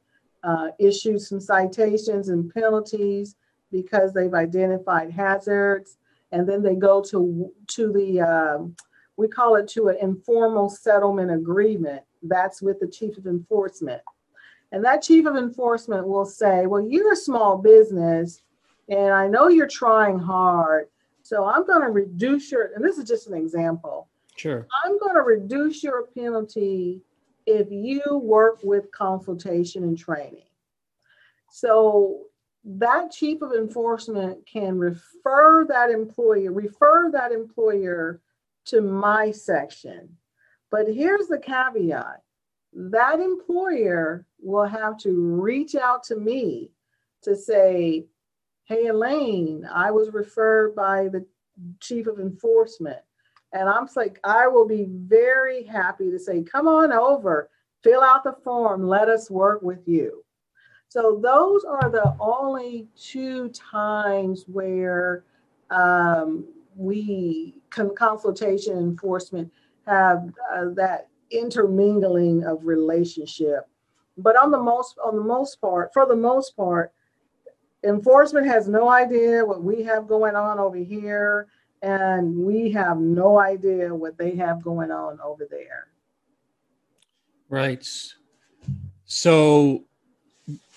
uh, 0.44 0.70
issued 0.80 1.22
some 1.22 1.40
citations 1.40 2.30
and 2.30 2.54
penalties 2.54 3.36
because 3.72 4.14
they've 4.14 4.34
identified 4.34 5.12
hazards, 5.12 5.98
and 6.32 6.48
then 6.48 6.62
they 6.62 6.76
go 6.76 7.02
to 7.02 7.52
to 7.68 7.92
the 7.92 8.22
um, 8.22 8.76
we 9.18 9.28
call 9.28 9.56
it 9.56 9.68
to 9.70 9.90
an 9.90 9.98
informal 10.02 10.70
settlement 10.70 11.32
agreement 11.32 12.04
that's 12.24 12.62
with 12.62 12.80
the 12.80 12.88
chief 12.88 13.18
of 13.18 13.28
enforcement. 13.28 14.02
And 14.72 14.84
that 14.86 15.02
chief 15.02 15.26
of 15.26 15.36
enforcement 15.36 16.08
will 16.08 16.26
say, 16.26 16.68
Well, 16.68 16.86
you're 16.88 17.14
a 17.14 17.18
small 17.18 17.58
business, 17.58 18.42
and 18.89 19.13
I 19.13 19.27
know 19.27 19.48
you're 19.48 19.67
trying 19.67 20.19
hard. 20.19 20.88
So 21.24 21.46
I'm 21.46 21.65
going 21.65 21.81
to 21.81 21.89
reduce 21.89 22.51
your, 22.51 22.72
and 22.75 22.84
this 22.84 22.98
is 22.98 23.08
just 23.08 23.27
an 23.27 23.36
example. 23.36 24.10
Sure. 24.36 24.67
I'm 24.84 24.98
going 25.00 25.15
to 25.15 25.22
reduce 25.22 25.84
your 25.84 26.08
penalty 26.08 27.01
if 27.46 27.67
you 27.72 28.01
work 28.17 28.60
with 28.63 28.91
consultation 28.91 29.84
and 29.84 29.98
training. 29.98 30.48
So 31.51 32.25
that 32.63 33.12
chief 33.12 33.41
of 33.41 33.53
enforcement 33.53 34.46
can 34.46 34.77
refer 34.77 35.65
that 35.67 35.89
employer, 35.91 36.51
refer 36.51 37.12
that 37.12 37.31
employer 37.31 38.22
to 38.65 38.81
my 38.81 39.31
section 39.31 40.17
but 40.72 40.88
here's 40.88 41.27
the 41.27 41.39
caveat 41.39 42.22
that 42.74 43.19
employer 43.19 44.25
will 44.39 44.65
have 44.65 44.98
to 45.00 45.12
reach 45.12 45.75
out 45.75 46.03
to 46.03 46.15
me 46.15 46.69
to 47.24 47.36
say, 47.36 48.05
Hey, 48.70 48.86
Elaine, 48.86 49.68
I 49.74 49.90
was 49.90 50.14
referred 50.14 50.76
by 50.76 51.08
the 51.08 51.26
chief 51.80 52.06
of 52.06 52.20
enforcement. 52.20 53.00
And 53.52 53.68
I'm 53.68 53.88
like, 53.96 54.20
I 54.24 54.48
will 54.48 54.68
be 54.68 54.86
very 54.88 55.64
happy 55.64 56.12
to 56.12 56.20
say, 56.20 56.44
Come 56.44 56.68
on 56.68 56.94
over, 56.94 57.50
fill 57.84 58.04
out 58.04 58.24
the 58.24 58.36
form, 58.44 58.88
let 58.88 59.10
us 59.10 59.32
work 59.32 59.64
with 59.64 59.88
you. 59.88 60.24
So, 60.88 61.20
those 61.20 61.64
are 61.64 61.90
the 61.90 62.16
only 62.20 62.88
two 62.96 63.50
times 63.50 64.44
where 64.46 65.24
um, 65.72 66.46
we, 66.76 67.64
consultation 67.72 68.78
enforcement, 68.78 69.52
have 69.88 70.30
uh, 70.54 70.66
that 70.76 71.08
intermingling 71.32 72.44
of 72.44 72.60
relationship. 72.64 73.68
But 74.16 74.36
on 74.36 74.52
the 74.52 74.62
most 74.62 75.00
on 75.04 75.16
the 75.16 75.24
most 75.24 75.60
part, 75.60 75.90
for 75.92 76.06
the 76.06 76.16
most 76.16 76.56
part, 76.56 76.94
enforcement 77.84 78.48
has 78.48 78.68
no 78.68 78.90
idea 78.90 79.46
what 79.46 79.64
we 79.64 79.84
have 79.84 80.08
going 80.08 80.36
on 80.36 80.60
over 80.60 80.78
here, 80.78 81.48
and 81.82 82.36
we 82.36 82.72
have 82.72 83.00
no 83.00 83.40
idea 83.40 83.94
what 83.94 84.18
they 84.18 84.36
have 84.36 84.62
going 84.62 84.92
on 84.92 85.20
over 85.22 85.48
there. 85.50 85.88
Right. 87.50 87.88
So 89.06 89.86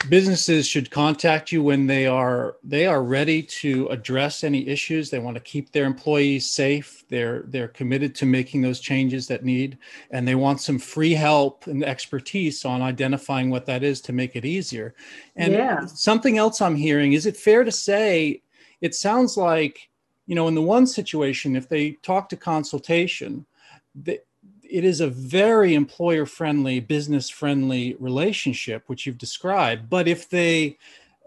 businesses 0.09 0.67
should 0.67 0.91
contact 0.91 1.53
you 1.53 1.63
when 1.63 1.87
they 1.87 2.07
are 2.07 2.57
they 2.63 2.87
are 2.87 3.03
ready 3.03 3.43
to 3.43 3.87
address 3.89 4.45
any 4.45 4.67
issues. 4.69 5.11
They 5.11 5.19
want 5.19 5.37
to 5.37 5.43
keep 5.43 5.73
their 5.73 5.85
employees 5.85 6.51
safe. 6.51 7.05
They're 7.09 7.45
they're 7.47 7.69
committed 7.69 8.15
to 8.17 8.27
making 8.27 8.63
those 8.63 8.81
changes 8.81 9.27
that 9.29 9.45
need 9.45 9.79
and 10.11 10.27
they 10.27 10.35
want 10.35 10.61
some 10.61 10.79
free 10.79 11.13
help 11.13 11.67
and 11.67 11.85
expertise 11.85 12.65
on 12.65 12.83
identifying 12.83 13.51
what 13.51 13.67
that 13.67 13.83
is 13.83 14.01
to 14.03 14.13
make 14.13 14.37
it 14.37 14.45
easier. 14.45 14.95
And 15.37 15.53
yeah. 15.53 15.87
something 15.87 16.39
else 16.39 16.61
i'm 16.61 16.77
hearing 16.77 17.13
is 17.13 17.27
it 17.27 17.37
fair 17.37 17.65
to 17.65 17.73
say 17.73 18.43
it 18.81 18.95
sounds 18.95 19.37
like 19.37 19.89
you 20.27 20.35
know 20.35 20.49
in 20.49 20.55
the 20.55 20.63
one 20.63 20.87
situation 20.87 21.57
if 21.57 21.69
they 21.69 21.93
talk 22.03 22.29
to 22.29 22.37
consultation 22.37 23.47
that 23.95 24.27
it 24.73 24.85
is 24.85 25.00
a 25.00 25.09
very 25.09 25.75
employer 25.75 26.25
friendly, 26.25 26.81
business 26.81 27.29
friendly 27.29 27.95
relationship, 28.00 28.85
which 28.87 29.07
you've 29.07 29.19
described. 29.19 29.91
But 29.91 30.09
if 30.09 30.31
they, 30.31 30.79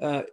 uh, 0.02 0.24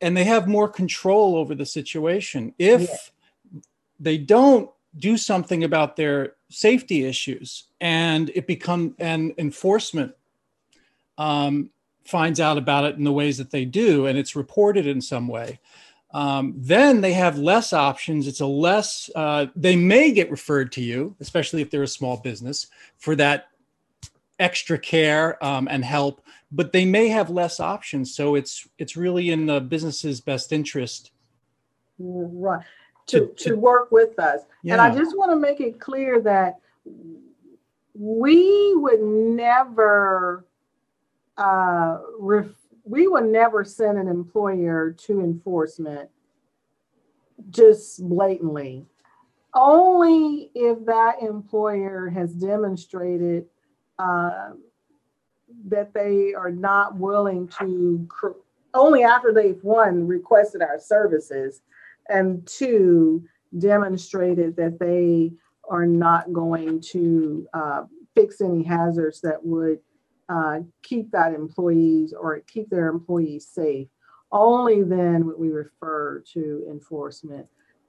and 0.00 0.16
they 0.16 0.24
have 0.24 0.48
more 0.48 0.68
control 0.68 1.36
over 1.36 1.54
the 1.54 1.66
situation, 1.66 2.54
if 2.58 2.80
yeah. 2.82 3.60
they 4.00 4.16
don't 4.16 4.70
do 4.96 5.18
something 5.18 5.64
about 5.64 5.96
their 5.96 6.36
safety 6.50 7.04
issues 7.04 7.64
and 7.80 8.30
it 8.34 8.46
become 8.46 8.94
and 8.98 9.34
enforcement 9.38 10.14
um, 11.18 11.70
finds 12.04 12.40
out 12.40 12.56
about 12.56 12.84
it 12.84 12.96
in 12.96 13.04
the 13.04 13.12
ways 13.12 13.38
that 13.38 13.50
they 13.50 13.64
do 13.64 14.06
and 14.06 14.16
it's 14.16 14.36
reported 14.36 14.86
in 14.86 15.00
some 15.00 15.26
way 15.26 15.58
um, 16.14 16.54
then 16.56 17.00
they 17.00 17.12
have 17.12 17.38
less 17.38 17.72
options. 17.72 18.26
It's 18.26 18.40
a 18.40 18.46
less, 18.46 19.10
uh, 19.14 19.46
they 19.56 19.76
may 19.76 20.12
get 20.12 20.30
referred 20.30 20.72
to 20.72 20.80
you, 20.80 21.16
especially 21.20 21.60
if 21.60 21.70
they're 21.70 21.82
a 21.82 21.88
small 21.88 22.16
business, 22.16 22.68
for 22.96 23.16
that 23.16 23.48
extra 24.38 24.78
care 24.78 25.44
um, 25.44 25.68
and 25.68 25.84
help, 25.84 26.22
but 26.52 26.72
they 26.72 26.84
may 26.84 27.08
have 27.08 27.30
less 27.30 27.60
options. 27.60 28.14
So 28.14 28.36
it's 28.36 28.66
it's 28.78 28.96
really 28.96 29.30
in 29.30 29.46
the 29.46 29.60
business's 29.60 30.20
best 30.20 30.52
interest. 30.52 31.10
Right. 31.98 32.64
To, 33.08 33.26
to, 33.26 33.48
to 33.48 33.54
work 33.56 33.92
with 33.92 34.18
us. 34.18 34.40
Yeah. 34.62 34.74
And 34.74 34.80
I 34.80 34.94
just 34.94 35.16
want 35.16 35.30
to 35.30 35.36
make 35.36 35.60
it 35.60 35.78
clear 35.78 36.20
that 36.22 36.54
we 37.92 38.74
would 38.76 39.00
never 39.02 40.46
uh, 41.36 41.98
ref- 42.18 42.63
we 42.84 43.08
would 43.08 43.24
never 43.24 43.64
send 43.64 43.98
an 43.98 44.08
employer 44.08 44.92
to 44.92 45.20
enforcement 45.20 46.10
just 47.50 48.06
blatantly. 48.06 48.86
Only 49.54 50.50
if 50.54 50.84
that 50.86 51.22
employer 51.22 52.08
has 52.10 52.34
demonstrated 52.34 53.46
uh, 53.98 54.50
that 55.68 55.94
they 55.94 56.34
are 56.34 56.50
not 56.50 56.96
willing 56.96 57.48
to, 57.60 58.08
only 58.74 59.04
after 59.04 59.32
they've 59.32 59.62
one, 59.62 60.06
requested 60.06 60.60
our 60.60 60.78
services, 60.78 61.62
and 62.08 62.46
two, 62.46 63.24
demonstrated 63.58 64.56
that 64.56 64.78
they 64.78 65.32
are 65.70 65.86
not 65.86 66.32
going 66.32 66.80
to 66.80 67.46
uh, 67.54 67.84
fix 68.14 68.40
any 68.40 68.62
hazards 68.62 69.20
that 69.20 69.42
would 69.44 69.78
uh, 70.28 70.60
keep 70.82 71.10
that 71.10 71.34
employees 71.34 72.14
or 72.18 72.40
keep 72.46 72.70
their 72.70 72.88
employees 72.88 73.46
safe. 73.46 73.88
only 74.32 74.82
then 74.82 75.26
would 75.26 75.38
we 75.38 75.48
refer 75.48 76.22
to 76.32 76.66
enforcement. 76.68 77.46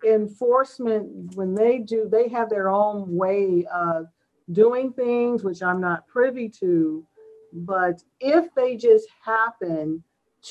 Enforcement, 0.08 1.36
when 1.36 1.56
they 1.56 1.80
do, 1.80 2.08
they 2.08 2.28
have 2.28 2.50
their 2.50 2.70
own 2.70 3.16
way 3.16 3.66
of 3.74 4.08
doing 4.52 4.94
things, 4.94 5.44
which 5.44 5.64
I'm 5.64 5.82
not 5.82 6.08
privy 6.08 6.50
to. 6.60 7.04
But 7.52 8.04
if 8.20 8.54
they 8.54 8.76
just 8.76 9.08
happen 9.24 10.04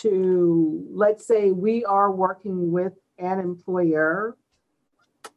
to, 0.02 0.84
let's 0.90 1.26
say 1.26 1.52
we 1.52 1.84
are 1.84 2.10
working 2.10 2.72
with 2.72 2.94
an 3.18 3.38
employer 3.38 4.36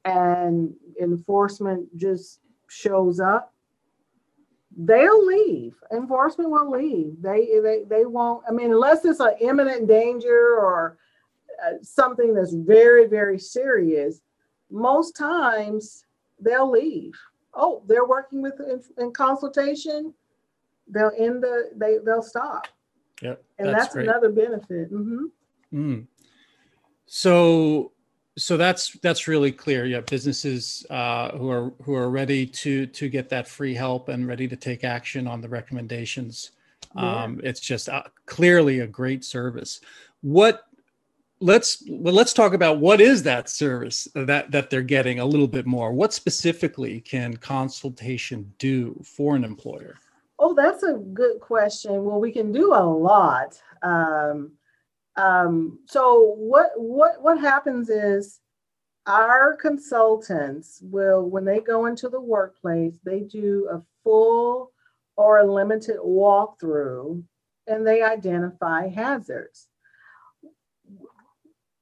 and 0.05 0.73
enforcement 0.99 1.95
just 1.97 2.39
shows 2.67 3.19
up, 3.19 3.53
they'll 4.77 5.25
leave. 5.25 5.73
Enforcement 5.91 6.51
will 6.51 6.69
leave. 6.71 7.21
They 7.21 7.59
they 7.61 7.83
they 7.89 8.05
won't. 8.05 8.43
I 8.47 8.51
mean, 8.51 8.71
unless 8.71 9.03
it's 9.03 9.19
an 9.19 9.33
imminent 9.41 9.87
danger 9.87 10.55
or 10.55 10.97
uh, 11.65 11.73
something 11.81 12.33
that's 12.33 12.53
very 12.53 13.07
very 13.07 13.39
serious. 13.39 14.21
Most 14.69 15.15
times 15.15 16.05
they'll 16.39 16.69
leave. 16.69 17.13
Oh, 17.53 17.81
they're 17.87 18.05
working 18.05 18.41
with 18.41 18.59
in, 18.59 18.83
in 19.03 19.11
consultation. 19.11 20.13
They'll 20.87 21.11
end 21.17 21.43
the 21.43 21.71
they 21.75 21.97
they'll 22.05 22.21
stop. 22.21 22.67
Yep, 23.21 23.43
and 23.57 23.69
that's, 23.69 23.85
that's 23.85 23.95
another 23.95 24.29
benefit. 24.29 24.93
Mm-hmm. 24.93 25.25
Mm. 25.73 26.07
So 27.07 27.91
so 28.37 28.55
that's 28.55 28.93
that's 28.99 29.27
really 29.27 29.51
clear. 29.51 29.85
Yeah, 29.85 30.01
businesses 30.01 30.85
uh, 30.89 31.31
who 31.37 31.49
are 31.49 31.73
who 31.81 31.95
are 31.95 32.09
ready 32.09 32.45
to 32.45 32.85
to 32.85 33.09
get 33.09 33.29
that 33.29 33.47
free 33.47 33.73
help 33.73 34.09
and 34.09 34.27
ready 34.27 34.47
to 34.47 34.55
take 34.55 34.83
action 34.83 35.27
on 35.27 35.41
the 35.41 35.49
recommendations. 35.49 36.51
Yeah. 36.95 37.23
Um, 37.23 37.41
it's 37.43 37.59
just 37.59 37.89
uh, 37.89 38.03
clearly 38.25 38.79
a 38.79 38.87
great 38.87 39.25
service. 39.25 39.81
What 40.21 40.65
let's 41.39 41.83
well, 41.89 42.13
let's 42.13 42.33
talk 42.33 42.53
about 42.53 42.79
what 42.79 43.01
is 43.01 43.23
that 43.23 43.49
service 43.49 44.07
that 44.13 44.51
that 44.51 44.69
they're 44.69 44.81
getting 44.81 45.19
a 45.19 45.25
little 45.25 45.47
bit 45.47 45.65
more. 45.65 45.91
What 45.91 46.13
specifically 46.13 47.01
can 47.01 47.35
consultation 47.37 48.53
do 48.59 49.01
for 49.03 49.35
an 49.35 49.43
employer? 49.43 49.95
Oh, 50.39 50.53
that's 50.53 50.83
a 50.83 50.93
good 50.93 51.39
question. 51.39 52.03
Well, 52.03 52.19
we 52.19 52.31
can 52.31 52.51
do 52.51 52.73
a 52.73 52.83
lot. 52.83 53.59
Um, 53.81 54.51
um, 55.17 55.79
so 55.87 56.35
what 56.37 56.71
what 56.75 57.21
what 57.21 57.39
happens 57.39 57.89
is 57.89 58.39
our 59.07 59.55
consultants 59.55 60.79
will, 60.83 61.23
when 61.29 61.45
they 61.45 61.61
go 61.61 61.85
into 61.85 62.09
the 62.09 62.19
workplace, 62.19 62.99
they 63.03 63.21
do 63.21 63.67
a 63.71 63.81
full 64.03 64.73
or 65.15 65.39
a 65.39 65.51
limited 65.51 65.97
walkthrough 65.97 67.23
and 67.67 67.87
they 67.87 68.03
identify 68.03 68.87
hazards. 68.89 69.67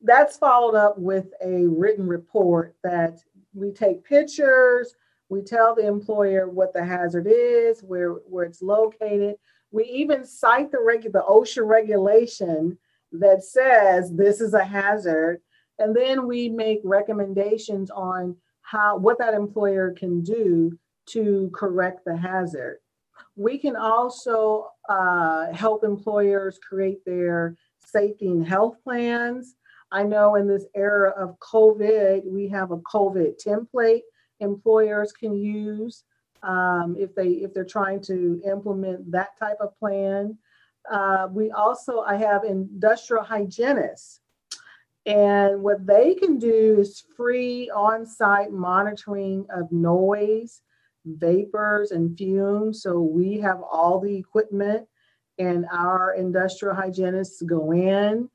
That's 0.02 0.38
followed 0.38 0.76
up 0.76 1.00
with 1.00 1.34
a 1.44 1.66
written 1.66 2.08
report 2.08 2.76
that 2.84 3.20
we 3.56 3.72
take 3.72 4.06
pictures, 4.06 4.94
we 5.30 5.42
tell 5.42 5.74
the 5.74 5.88
employer 5.88 6.48
what 6.48 6.74
the 6.74 6.86
hazard 6.86 7.26
is, 7.28 7.82
where, 7.82 8.12
where 8.12 8.46
it's 8.46 8.62
located. 8.62 9.38
We 9.72 9.86
even 9.86 10.26
cite 10.26 10.72
the, 10.72 10.78
regu- 10.78 11.12
the 11.12 11.24
OSHA 11.28 11.68
regulation 11.68 12.78
that 13.20 13.44
says 13.44 14.12
this 14.12 14.42
is 14.42 14.54
a 14.54 14.64
hazard. 14.64 15.42
And 15.80 15.96
then 15.96 16.26
we 16.26 16.50
make 16.50 16.80
recommendations 16.84 17.92
on 17.92 18.38
how 18.62 18.98
what 18.98 19.20
that 19.20 19.34
employer 19.34 19.92
can 19.92 20.22
do 20.22 20.78
to 21.08 21.52
correct 21.54 22.06
the 22.06 22.16
hazard. 22.16 22.78
We 23.36 23.58
can 23.58 23.76
also 23.76 24.70
uh, 24.90 25.52
help 25.52 25.84
employers 25.84 26.58
create 26.68 27.04
their 27.06 27.58
safety 27.80 28.28
and 28.28 28.46
health 28.46 28.78
plans. 28.84 29.56
I 29.92 30.04
know 30.04 30.36
in 30.36 30.48
this 30.48 30.66
era 30.76 31.12
of 31.12 31.38
COVID, 31.40 32.26
we 32.26 32.48
have 32.50 32.72
a 32.72 32.78
COVID 32.78 33.36
template 33.46 34.02
employers 34.40 35.12
can 35.12 35.36
use 35.36 36.04
um, 36.44 36.96
if 36.98 37.16
they 37.16 37.28
if 37.28 37.54
they're 37.54 37.66
trying 37.66 38.02
to 38.02 38.42
implement 38.46 39.12
that 39.12 39.38
type 39.40 39.58
of 39.60 39.78
plan. 39.80 40.38
Uh, 40.92 41.28
we 41.32 41.52
also, 41.52 42.02
I 42.02 42.16
have 42.16 42.44
industrial 42.44 43.24
hygienists. 43.24 44.22
And 45.06 45.62
what 45.62 45.86
they 45.86 46.16
can 46.16 46.40
do 46.40 46.78
is 46.80 47.04
free 47.16 47.70
on 47.70 48.06
site 48.06 48.52
monitoring 48.52 49.46
of 49.52 49.72
noise, 49.72 50.62
vapors, 51.06 51.92
and 51.92 52.18
fumes. 52.18 52.82
So 52.82 53.00
we 53.00 53.40
have 53.40 53.62
all 53.62 54.00
the 54.00 54.16
equipment, 54.16 54.88
and 55.38 55.66
our 55.72 56.14
industrial 56.16 56.76
hygienists 56.76 57.42
go 57.44 57.72
in. 57.72 58.30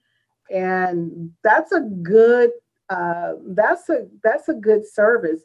And 0.50 1.32
that's 1.42 1.72
a 1.72 1.80
good 1.80 2.50
uh, 2.88 3.34
that's 3.46 3.88
a 3.88 4.08
that's 4.22 4.48
a 4.48 4.54
good 4.54 4.86
service 4.86 5.42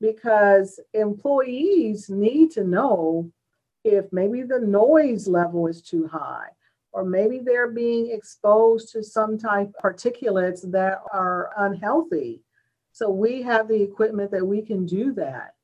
because 0.00 0.80
employees 0.94 2.08
need 2.08 2.50
to 2.52 2.64
know 2.64 3.30
if 3.86 4.12
maybe 4.12 4.42
the 4.42 4.60
noise 4.60 5.26
level 5.26 5.66
is 5.66 5.82
too 5.82 6.06
high, 6.06 6.48
or 6.92 7.04
maybe 7.04 7.38
they're 7.38 7.70
being 7.70 8.10
exposed 8.10 8.90
to 8.92 9.02
some 9.02 9.38
type 9.38 9.68
of 9.68 9.82
particulates 9.82 10.70
that 10.72 11.02
are 11.12 11.50
unhealthy. 11.58 12.40
So 12.92 13.10
we 13.10 13.42
have 13.42 13.68
the 13.68 13.82
equipment 13.82 14.30
that 14.30 14.46
we 14.46 14.62
can 14.62 14.86
do 14.86 15.12
that. 15.14 15.54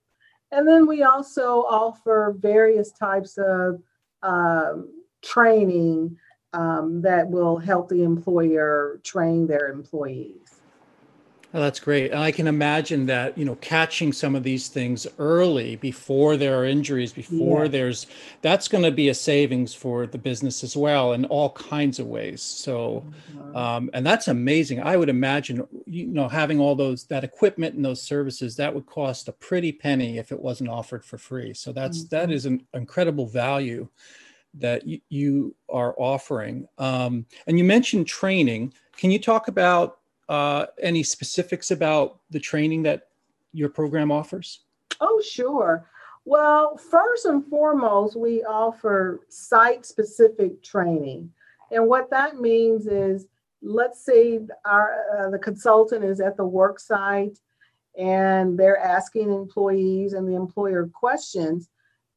And 0.50 0.68
then 0.68 0.86
we 0.86 1.02
also 1.02 1.62
offer 1.62 2.36
various 2.38 2.92
types 2.92 3.38
of 3.38 3.82
um, 4.22 4.90
training 5.22 6.18
um, 6.52 7.00
that 7.02 7.28
will 7.28 7.56
help 7.56 7.88
the 7.88 8.02
employer 8.02 9.00
train 9.02 9.46
their 9.46 9.68
employees. 9.68 10.61
Oh, 11.54 11.60
that's 11.60 11.80
great. 11.80 12.12
And 12.12 12.20
I 12.20 12.32
can 12.32 12.46
imagine 12.46 13.04
that, 13.06 13.36
you 13.36 13.44
know, 13.44 13.56
catching 13.56 14.10
some 14.10 14.34
of 14.34 14.42
these 14.42 14.68
things 14.68 15.06
early 15.18 15.76
before 15.76 16.38
there 16.38 16.58
are 16.58 16.64
injuries, 16.64 17.12
before 17.12 17.64
yeah. 17.64 17.70
there's 17.70 18.06
that's 18.40 18.68
going 18.68 18.84
to 18.84 18.90
be 18.90 19.10
a 19.10 19.14
savings 19.14 19.74
for 19.74 20.06
the 20.06 20.16
business 20.16 20.64
as 20.64 20.76
well 20.76 21.12
in 21.12 21.26
all 21.26 21.50
kinds 21.50 21.98
of 21.98 22.06
ways. 22.06 22.40
So, 22.40 23.04
mm-hmm. 23.34 23.54
um, 23.54 23.90
and 23.92 24.06
that's 24.06 24.28
amazing. 24.28 24.82
I 24.82 24.96
would 24.96 25.10
imagine, 25.10 25.66
you 25.84 26.06
know, 26.06 26.26
having 26.26 26.58
all 26.58 26.74
those 26.74 27.04
that 27.04 27.22
equipment 27.22 27.74
and 27.74 27.84
those 27.84 28.00
services 28.00 28.56
that 28.56 28.74
would 28.74 28.86
cost 28.86 29.28
a 29.28 29.32
pretty 29.32 29.72
penny 29.72 30.16
if 30.16 30.32
it 30.32 30.40
wasn't 30.40 30.70
offered 30.70 31.04
for 31.04 31.18
free. 31.18 31.52
So 31.52 31.70
that's 31.70 32.04
mm-hmm. 32.04 32.16
that 32.16 32.30
is 32.30 32.46
an 32.46 32.66
incredible 32.72 33.26
value 33.26 33.88
that 34.54 34.86
you, 34.86 35.00
you 35.10 35.54
are 35.68 35.94
offering. 35.98 36.66
Um, 36.78 37.26
and 37.46 37.58
you 37.58 37.64
mentioned 37.64 38.06
training. 38.06 38.72
Can 38.96 39.10
you 39.10 39.18
talk 39.18 39.48
about 39.48 39.98
uh, 40.32 40.64
any 40.80 41.02
specifics 41.02 41.72
about 41.72 42.20
the 42.30 42.40
training 42.40 42.82
that 42.84 43.08
your 43.52 43.68
program 43.68 44.10
offers? 44.10 44.60
Oh, 44.98 45.20
sure. 45.20 45.86
Well, 46.24 46.78
first 46.78 47.26
and 47.26 47.44
foremost, 47.46 48.16
we 48.16 48.42
offer 48.44 49.26
site 49.28 49.84
specific 49.84 50.62
training. 50.62 51.30
And 51.70 51.86
what 51.86 52.08
that 52.08 52.40
means 52.40 52.86
is, 52.86 53.26
let's 53.60 54.06
say 54.06 54.40
our, 54.64 54.94
uh, 55.18 55.28
the 55.28 55.38
consultant 55.38 56.02
is 56.02 56.18
at 56.18 56.38
the 56.38 56.46
work 56.46 56.80
site 56.80 57.38
and 57.98 58.58
they're 58.58 58.78
asking 58.78 59.30
employees 59.30 60.14
and 60.14 60.26
the 60.26 60.34
employer 60.34 60.88
questions. 60.94 61.68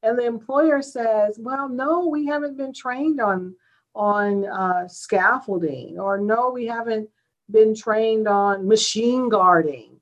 And 0.04 0.18
the 0.18 0.26
employer 0.26 0.82
says, 0.82 1.38
well, 1.38 1.68
no, 1.68 2.08
we 2.08 2.26
haven't 2.28 2.56
been 2.56 2.74
trained 2.74 3.20
on, 3.20 3.56
on 3.94 4.46
uh, 4.46 4.88
scaffolding, 4.88 6.00
or 6.00 6.18
no, 6.18 6.52
we 6.52 6.66
haven't 6.66 7.10
been 7.52 7.76
trained 7.76 8.28
on 8.28 8.68
machine 8.68 9.30
guarding. 9.30 10.00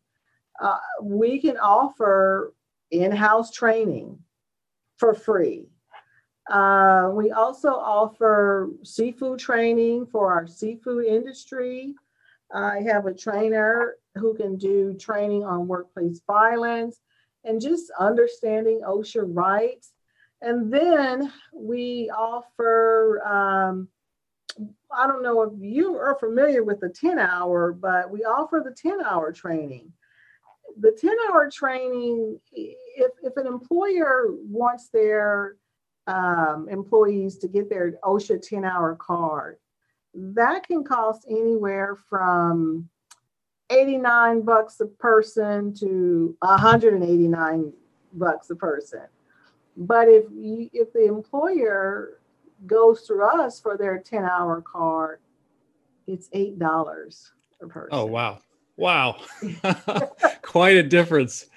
Uh, 0.59 0.79
we 1.01 1.39
can 1.39 1.57
offer 1.57 2.53
in 2.91 3.11
house 3.11 3.51
training 3.51 4.19
for 4.97 5.13
free. 5.13 5.67
Uh, 6.49 7.09
we 7.13 7.31
also 7.31 7.69
offer 7.69 8.69
seafood 8.83 9.39
training 9.39 10.05
for 10.05 10.33
our 10.33 10.47
seafood 10.47 11.05
industry. 11.05 11.95
I 12.53 12.81
have 12.81 13.05
a 13.05 13.13
trainer 13.13 13.95
who 14.15 14.35
can 14.35 14.57
do 14.57 14.93
training 14.93 15.43
on 15.43 15.67
workplace 15.67 16.21
violence 16.27 16.99
and 17.43 17.59
just 17.59 17.91
understanding 17.99 18.81
OSHA 18.85 19.23
rights. 19.27 19.91
And 20.41 20.71
then 20.71 21.31
we 21.53 22.11
offer 22.15 23.25
um, 23.25 23.87
I 24.91 25.07
don't 25.07 25.23
know 25.23 25.41
if 25.41 25.53
you 25.59 25.95
are 25.95 26.17
familiar 26.19 26.63
with 26.63 26.79
the 26.79 26.89
10 26.89 27.19
hour, 27.19 27.73
but 27.73 28.09
we 28.09 28.23
offer 28.23 28.61
the 28.63 28.73
10 28.73 29.01
hour 29.03 29.31
training. 29.31 29.91
The 30.79 30.91
10 30.91 31.15
hour 31.29 31.49
training, 31.51 32.39
if, 32.51 33.11
if 33.21 33.37
an 33.37 33.47
employer 33.47 34.27
wants 34.31 34.89
their 34.89 35.57
um, 36.07 36.67
employees 36.69 37.37
to 37.39 37.47
get 37.47 37.69
their 37.69 37.93
OSHA 38.03 38.47
10 38.47 38.65
hour 38.65 38.95
card, 38.95 39.57
that 40.13 40.67
can 40.67 40.83
cost 40.83 41.25
anywhere 41.29 41.95
from 41.95 42.89
89 43.69 44.41
bucks 44.41 44.79
a 44.79 44.85
person 44.85 45.73
to 45.75 46.35
189 46.39 47.73
bucks 48.13 48.49
a 48.49 48.55
person. 48.55 49.01
But 49.75 50.07
if 50.07 50.25
you, 50.31 50.69
if 50.71 50.93
the 50.93 51.05
employer 51.05 52.19
goes 52.65 53.01
through 53.01 53.25
us 53.25 53.59
for 53.59 53.77
their 53.77 53.99
10 53.99 54.23
hour 54.23 54.61
card, 54.61 55.19
it's 56.07 56.29
eight 56.33 56.59
dollars 56.59 57.31
per 57.59 57.67
person. 57.67 57.89
Oh 57.91 58.05
wow, 58.05 58.39
wow, 58.77 59.17
quite 60.41 60.77
a 60.77 60.83
difference. 60.83 61.47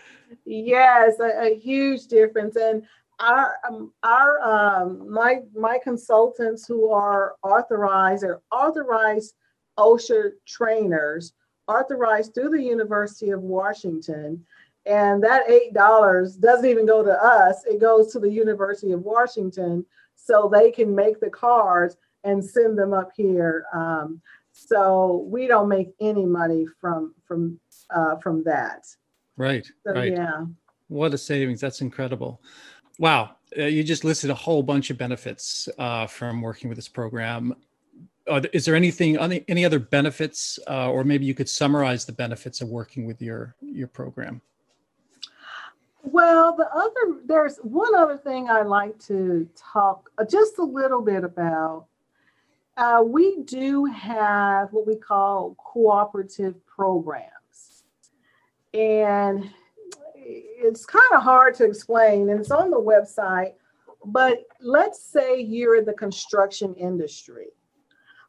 Yes, 0.45 1.19
a, 1.21 1.53
a, 1.53 1.59
huge 1.59 2.07
difference, 2.07 2.57
and 2.57 2.83
our 3.21 3.57
um, 3.69 3.93
our 4.03 4.41
um, 4.43 5.11
my 5.11 5.41
my 5.55 5.79
consultants 5.83 6.67
who 6.67 6.91
are 6.91 7.35
authorized 7.43 8.25
or 8.25 8.43
authorized 8.53 9.35
OSHA 9.79 10.33
trainers, 10.47 11.33
authorized 11.69 12.35
through 12.35 12.51
the 12.51 12.63
University 12.63 13.31
of 13.31 13.43
Washington, 13.43 14.45
and 14.85 15.23
that 15.23 15.51
eight 15.51 15.75
dollars 15.75 16.37
doesn't 16.37 16.69
even 16.69 16.87
go 16.87 17.03
to 17.03 17.13
us; 17.13 17.65
it 17.67 17.81
goes 17.81 18.13
to 18.13 18.21
the 18.21 18.31
University 18.31 18.93
of 18.93 19.03
Washington, 19.03 19.85
so 20.27 20.51
they 20.53 20.73
can 20.73 20.95
make 20.95 21.21
the 21.21 21.31
cards 21.31 21.97
and 22.25 22.45
send 22.45 22.77
them 22.77 22.93
up 22.93 23.11
here. 23.17 23.65
Um, 23.73 24.21
so 24.53 25.25
we 25.31 25.47
don't 25.47 25.69
make 25.69 25.91
any 26.01 26.27
money 26.27 26.67
from 26.81 27.15
from 27.27 27.61
uh, 27.95 28.17
from 28.17 28.43
that. 28.45 28.87
Right. 29.37 29.67
So, 29.87 29.93
right. 29.93 30.13
Yeah. 30.13 30.47
What 30.89 31.15
a 31.15 31.19
savings! 31.19 31.61
That's 31.61 31.81
incredible. 31.81 32.41
Wow, 32.99 33.37
uh, 33.59 33.65
you 33.65 33.85
just 33.85 34.05
listed 34.05 34.31
a 34.31 34.35
whole 34.35 34.63
bunch 34.63 34.91
of 34.91 34.97
benefits 34.97 35.69
uh, 35.79 36.07
from 36.07 36.41
working 36.41 36.69
with 36.69 36.77
this 36.77 36.89
program. 36.89 37.55
Uh, 38.27 38.41
is 38.53 38.65
there 38.65 38.75
anything, 38.75 39.19
any, 39.19 39.45
any 39.49 39.65
other 39.65 39.79
benefits, 39.79 40.59
uh, 40.69 40.91
or 40.91 41.05
maybe 41.05 41.27
you 41.27 41.35
could 41.35 41.49
summarize 41.49 42.05
the 42.05 42.13
benefits 42.13 42.61
of 42.61 42.69
working 42.69 43.07
with 43.07 43.21
your 43.21 43.55
your 43.61 43.89
program? 43.89 44.41
Well, 46.07 46.55
the 46.55 46.69
other 46.73 47.21
there's 47.25 47.59
one 47.59 47.97
other 47.97 48.17
thing 48.17 48.49
I 48.49 48.63
like 48.63 48.97
to 49.07 49.49
talk 49.57 50.09
uh, 50.19 50.25
just 50.25 50.59
a 50.59 50.63
little 50.63 51.03
bit 51.03 51.25
about. 51.25 51.87
Uh, 52.77 53.03
we 53.05 53.39
do 53.43 53.87
have 53.87 54.73
what 54.73 54.87
we 54.87 54.95
call 54.95 55.57
cooperative 55.59 56.65
programs, 56.65 57.83
and 58.73 59.51
it's 60.15 60.87
kind 60.87 61.13
of 61.13 61.23
hard 61.23 61.57
to 61.57 61.65
explain, 61.65 62.31
and 62.31 62.39
it's 62.39 62.53
on 62.53 62.71
the 62.71 62.81
website. 62.81 63.55
But 64.05 64.45
let's 64.61 65.03
say 65.03 65.41
you're 65.41 65.77
in 65.77 65.87
the 65.87 65.95
construction 65.95 66.73
industry. 66.75 67.47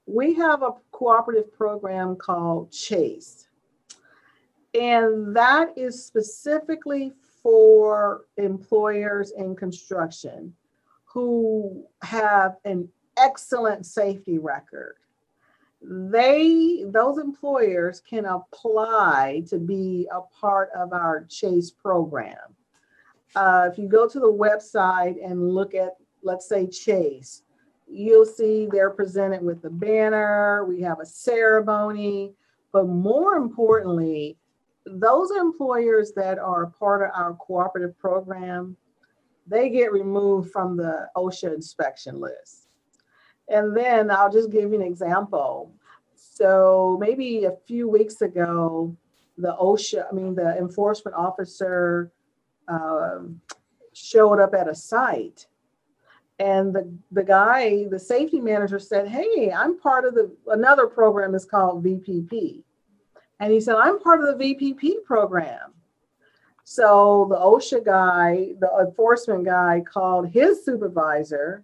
We 0.07 0.33
have 0.33 0.63
a 0.63 0.71
cooperative 0.89 1.53
program 1.53 2.15
called 2.15 2.71
Chase, 2.71 3.47
and 4.73 5.35
that 5.35 5.77
is 5.77 6.03
specifically 6.03 7.13
for 7.47 8.25
employers 8.35 9.31
in 9.37 9.55
construction 9.55 10.53
who 11.05 11.85
have 12.01 12.57
an 12.65 12.89
excellent 13.15 13.85
safety 13.85 14.37
record. 14.37 14.97
They 15.81 16.83
those 16.87 17.17
employers 17.17 18.01
can 18.01 18.25
apply 18.25 19.43
to 19.47 19.59
be 19.59 20.09
a 20.11 20.19
part 20.41 20.71
of 20.75 20.91
our 20.91 21.23
chase 21.29 21.71
program. 21.71 22.35
Uh, 23.33 23.69
if 23.71 23.77
you 23.77 23.87
go 23.87 24.09
to 24.09 24.19
the 24.19 24.25
website 24.25 25.15
and 25.25 25.49
look 25.49 25.73
at 25.73 25.95
let's 26.23 26.49
say 26.49 26.67
chase 26.67 27.43
you'll 27.89 28.25
see 28.25 28.67
they're 28.69 28.89
presented 28.89 29.41
with 29.41 29.61
the 29.61 29.69
banner 29.69 30.65
we 30.65 30.81
have 30.81 30.99
a 30.99 31.05
ceremony 31.05 32.33
but 32.73 32.85
more 32.87 33.35
importantly 33.35 34.35
those 34.91 35.31
employers 35.31 36.11
that 36.15 36.39
are 36.39 36.67
part 36.67 37.01
of 37.01 37.11
our 37.13 37.33
cooperative 37.35 37.97
program 37.97 38.75
they 39.49 39.69
get 39.69 39.91
removed 39.91 40.51
from 40.51 40.75
the 40.75 41.07
osha 41.15 41.53
inspection 41.53 42.19
list 42.19 42.67
and 43.49 43.75
then 43.75 44.11
I'll 44.11 44.31
just 44.31 44.51
give 44.51 44.71
you 44.71 44.75
an 44.75 44.81
example. 44.81 45.73
So 46.15 46.97
maybe 46.99 47.45
a 47.45 47.55
few 47.65 47.89
weeks 47.89 48.21
ago, 48.21 48.95
the 49.37 49.55
OSHA, 49.55 50.05
I 50.09 50.13
mean, 50.13 50.35
the 50.35 50.57
enforcement 50.57 51.15
officer 51.15 52.11
uh, 52.67 53.19
showed 53.93 54.39
up 54.39 54.53
at 54.53 54.67
a 54.67 54.75
site. 54.75 55.47
And 56.39 56.73
the, 56.73 56.91
the 57.11 57.23
guy, 57.23 57.85
the 57.89 57.99
safety 57.99 58.39
manager 58.39 58.79
said, 58.79 59.07
Hey, 59.07 59.51
I'm 59.51 59.79
part 59.79 60.05
of 60.05 60.13
the 60.13 60.31
another 60.47 60.87
program 60.87 61.33
is 61.33 61.45
called 61.45 61.83
VPP. 61.83 62.63
And 63.39 63.51
he 63.51 63.59
said, 63.59 63.75
I'm 63.75 63.99
part 63.99 64.23
of 64.23 64.37
the 64.37 64.43
VPP 64.43 65.03
program. 65.05 65.73
So 66.63 67.27
the 67.29 67.37
OSHA 67.37 67.85
guy, 67.85 68.49
the 68.59 68.69
enforcement 68.87 69.45
guy, 69.45 69.81
called 69.81 70.29
his 70.29 70.65
supervisor 70.65 71.63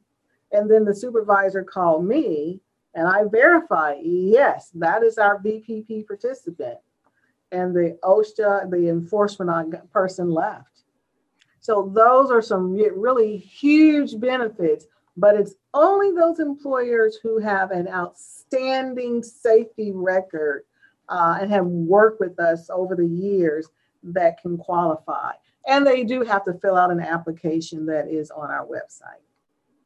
and 0.51 0.69
then 0.69 0.85
the 0.85 0.95
supervisor 0.95 1.63
called 1.63 2.05
me 2.05 2.61
and 2.93 3.07
I 3.07 3.23
verified, 3.25 3.97
yes, 4.03 4.69
that 4.75 5.03
is 5.03 5.17
our 5.17 5.41
VPP 5.41 6.05
participant. 6.05 6.77
And 7.51 7.75
the 7.75 7.97
OSHA, 8.03 8.69
the 8.69 8.89
enforcement 8.89 9.91
person 9.91 10.31
left. 10.31 10.83
So 11.59 11.91
those 11.93 12.29
are 12.29 12.41
some 12.41 12.73
really 12.73 13.37
huge 13.37 14.19
benefits, 14.19 14.85
but 15.17 15.35
it's 15.35 15.55
only 15.73 16.11
those 16.11 16.39
employers 16.39 17.17
who 17.21 17.39
have 17.39 17.71
an 17.71 17.87
outstanding 17.87 19.23
safety 19.23 19.91
record 19.91 20.65
uh, 21.09 21.37
and 21.41 21.51
have 21.51 21.65
worked 21.65 22.19
with 22.19 22.39
us 22.39 22.69
over 22.69 22.95
the 22.95 23.07
years 23.07 23.67
that 24.03 24.41
can 24.41 24.57
qualify. 24.57 25.31
And 25.67 25.87
they 25.87 26.03
do 26.03 26.23
have 26.23 26.43
to 26.45 26.53
fill 26.55 26.75
out 26.75 26.91
an 26.91 26.99
application 26.99 27.85
that 27.85 28.07
is 28.07 28.31
on 28.31 28.51
our 28.51 28.65
website. 28.65 29.21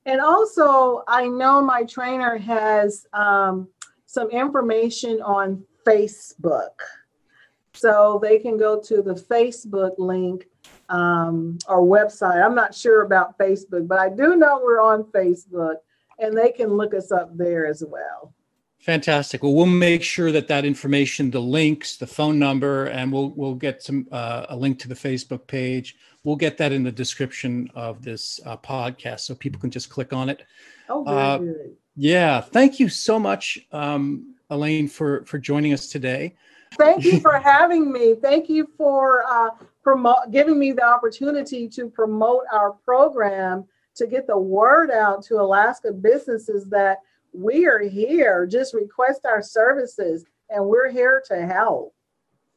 And 0.04 0.20
also, 0.20 1.04
I 1.06 1.28
know 1.28 1.62
my 1.62 1.84
trainer 1.84 2.36
has 2.38 3.06
um, 3.12 3.68
some 4.06 4.30
information 4.30 5.22
on 5.22 5.62
Facebook. 5.86 6.74
So 7.72 8.18
they 8.20 8.40
can 8.40 8.58
go 8.58 8.80
to 8.80 9.00
the 9.00 9.14
Facebook 9.14 9.92
link 9.98 10.48
um, 10.92 11.58
or 11.66 11.80
website. 11.80 12.44
I'm 12.44 12.54
not 12.54 12.74
sure 12.74 13.02
about 13.02 13.38
Facebook, 13.38 13.88
but 13.88 13.98
I 13.98 14.08
do 14.10 14.36
know 14.36 14.60
we're 14.62 14.80
on 14.80 15.04
Facebook. 15.04 15.76
and 16.18 16.36
they 16.36 16.52
can 16.52 16.68
look 16.68 16.94
us 16.94 17.10
up 17.10 17.36
there 17.36 17.66
as 17.66 17.82
well. 17.86 18.32
Fantastic. 18.78 19.42
Well, 19.42 19.54
we'll 19.54 19.66
make 19.66 20.02
sure 20.02 20.32
that 20.32 20.48
that 20.48 20.64
information, 20.64 21.30
the 21.30 21.40
links, 21.40 21.96
the 21.96 22.06
phone 22.06 22.38
number, 22.38 22.86
and 22.86 23.12
we'll 23.12 23.30
we'll 23.30 23.54
get 23.54 23.82
some 23.82 24.08
uh, 24.10 24.46
a 24.48 24.56
link 24.56 24.78
to 24.80 24.88
the 24.88 24.94
Facebook 24.94 25.46
page. 25.46 25.96
We'll 26.24 26.36
get 26.36 26.58
that 26.58 26.72
in 26.72 26.82
the 26.82 26.92
description 26.92 27.70
of 27.74 28.02
this 28.02 28.40
uh, 28.44 28.56
podcast, 28.56 29.20
so 29.20 29.34
people 29.34 29.60
can 29.60 29.70
just 29.70 29.88
click 29.88 30.12
on 30.12 30.28
it. 30.28 30.42
Oh, 30.88 31.04
very 31.04 31.16
uh, 31.16 31.38
good. 31.38 31.76
Yeah, 31.96 32.40
thank 32.40 32.80
you 32.80 32.88
so 32.88 33.18
much, 33.18 33.58
um, 33.70 34.34
Elaine, 34.50 34.88
for 34.88 35.24
for 35.26 35.38
joining 35.38 35.72
us 35.72 35.86
today. 35.86 36.34
Thank 36.78 37.04
you 37.04 37.20
for 37.26 37.38
having 37.38 37.92
me. 37.92 38.14
Thank 38.14 38.48
you 38.48 38.68
for 38.76 39.24
uh, 39.28 39.50
promote 39.82 40.30
giving 40.30 40.58
me 40.58 40.72
the 40.72 40.84
opportunity 40.84 41.68
to 41.68 41.88
promote 41.88 42.44
our 42.52 42.72
program 42.72 43.64
to 43.94 44.06
get 44.06 44.26
the 44.26 44.38
word 44.38 44.90
out 44.90 45.22
to 45.24 45.36
Alaska 45.36 45.92
businesses 45.92 46.64
that 46.66 46.98
we 47.32 47.66
are 47.66 47.80
here. 47.80 48.46
Just 48.46 48.74
request 48.74 49.26
our 49.26 49.42
services 49.42 50.24
and 50.50 50.64
we're 50.64 50.90
here 50.90 51.22
to 51.28 51.46
help. 51.46 51.94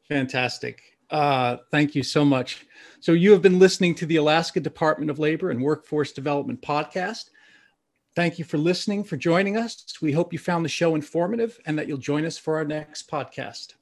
Fantastic. 0.08 0.82
Uh, 1.10 1.58
thank 1.70 1.94
you 1.94 2.02
so 2.02 2.24
much. 2.24 2.66
So, 3.00 3.12
you 3.12 3.30
have 3.32 3.42
been 3.42 3.60
listening 3.60 3.94
to 3.96 4.06
the 4.06 4.16
Alaska 4.16 4.58
Department 4.58 5.10
of 5.10 5.18
Labor 5.18 5.50
and 5.50 5.62
Workforce 5.62 6.12
Development 6.12 6.60
podcast. 6.60 7.30
Thank 8.16 8.38
you 8.38 8.44
for 8.44 8.58
listening, 8.58 9.04
for 9.04 9.16
joining 9.16 9.56
us. 9.56 9.84
We 10.00 10.10
hope 10.10 10.32
you 10.32 10.38
found 10.38 10.64
the 10.64 10.70
show 10.70 10.94
informative 10.94 11.60
and 11.66 11.78
that 11.78 11.86
you'll 11.86 11.98
join 11.98 12.24
us 12.24 12.38
for 12.38 12.56
our 12.56 12.64
next 12.64 13.10
podcast. 13.10 13.74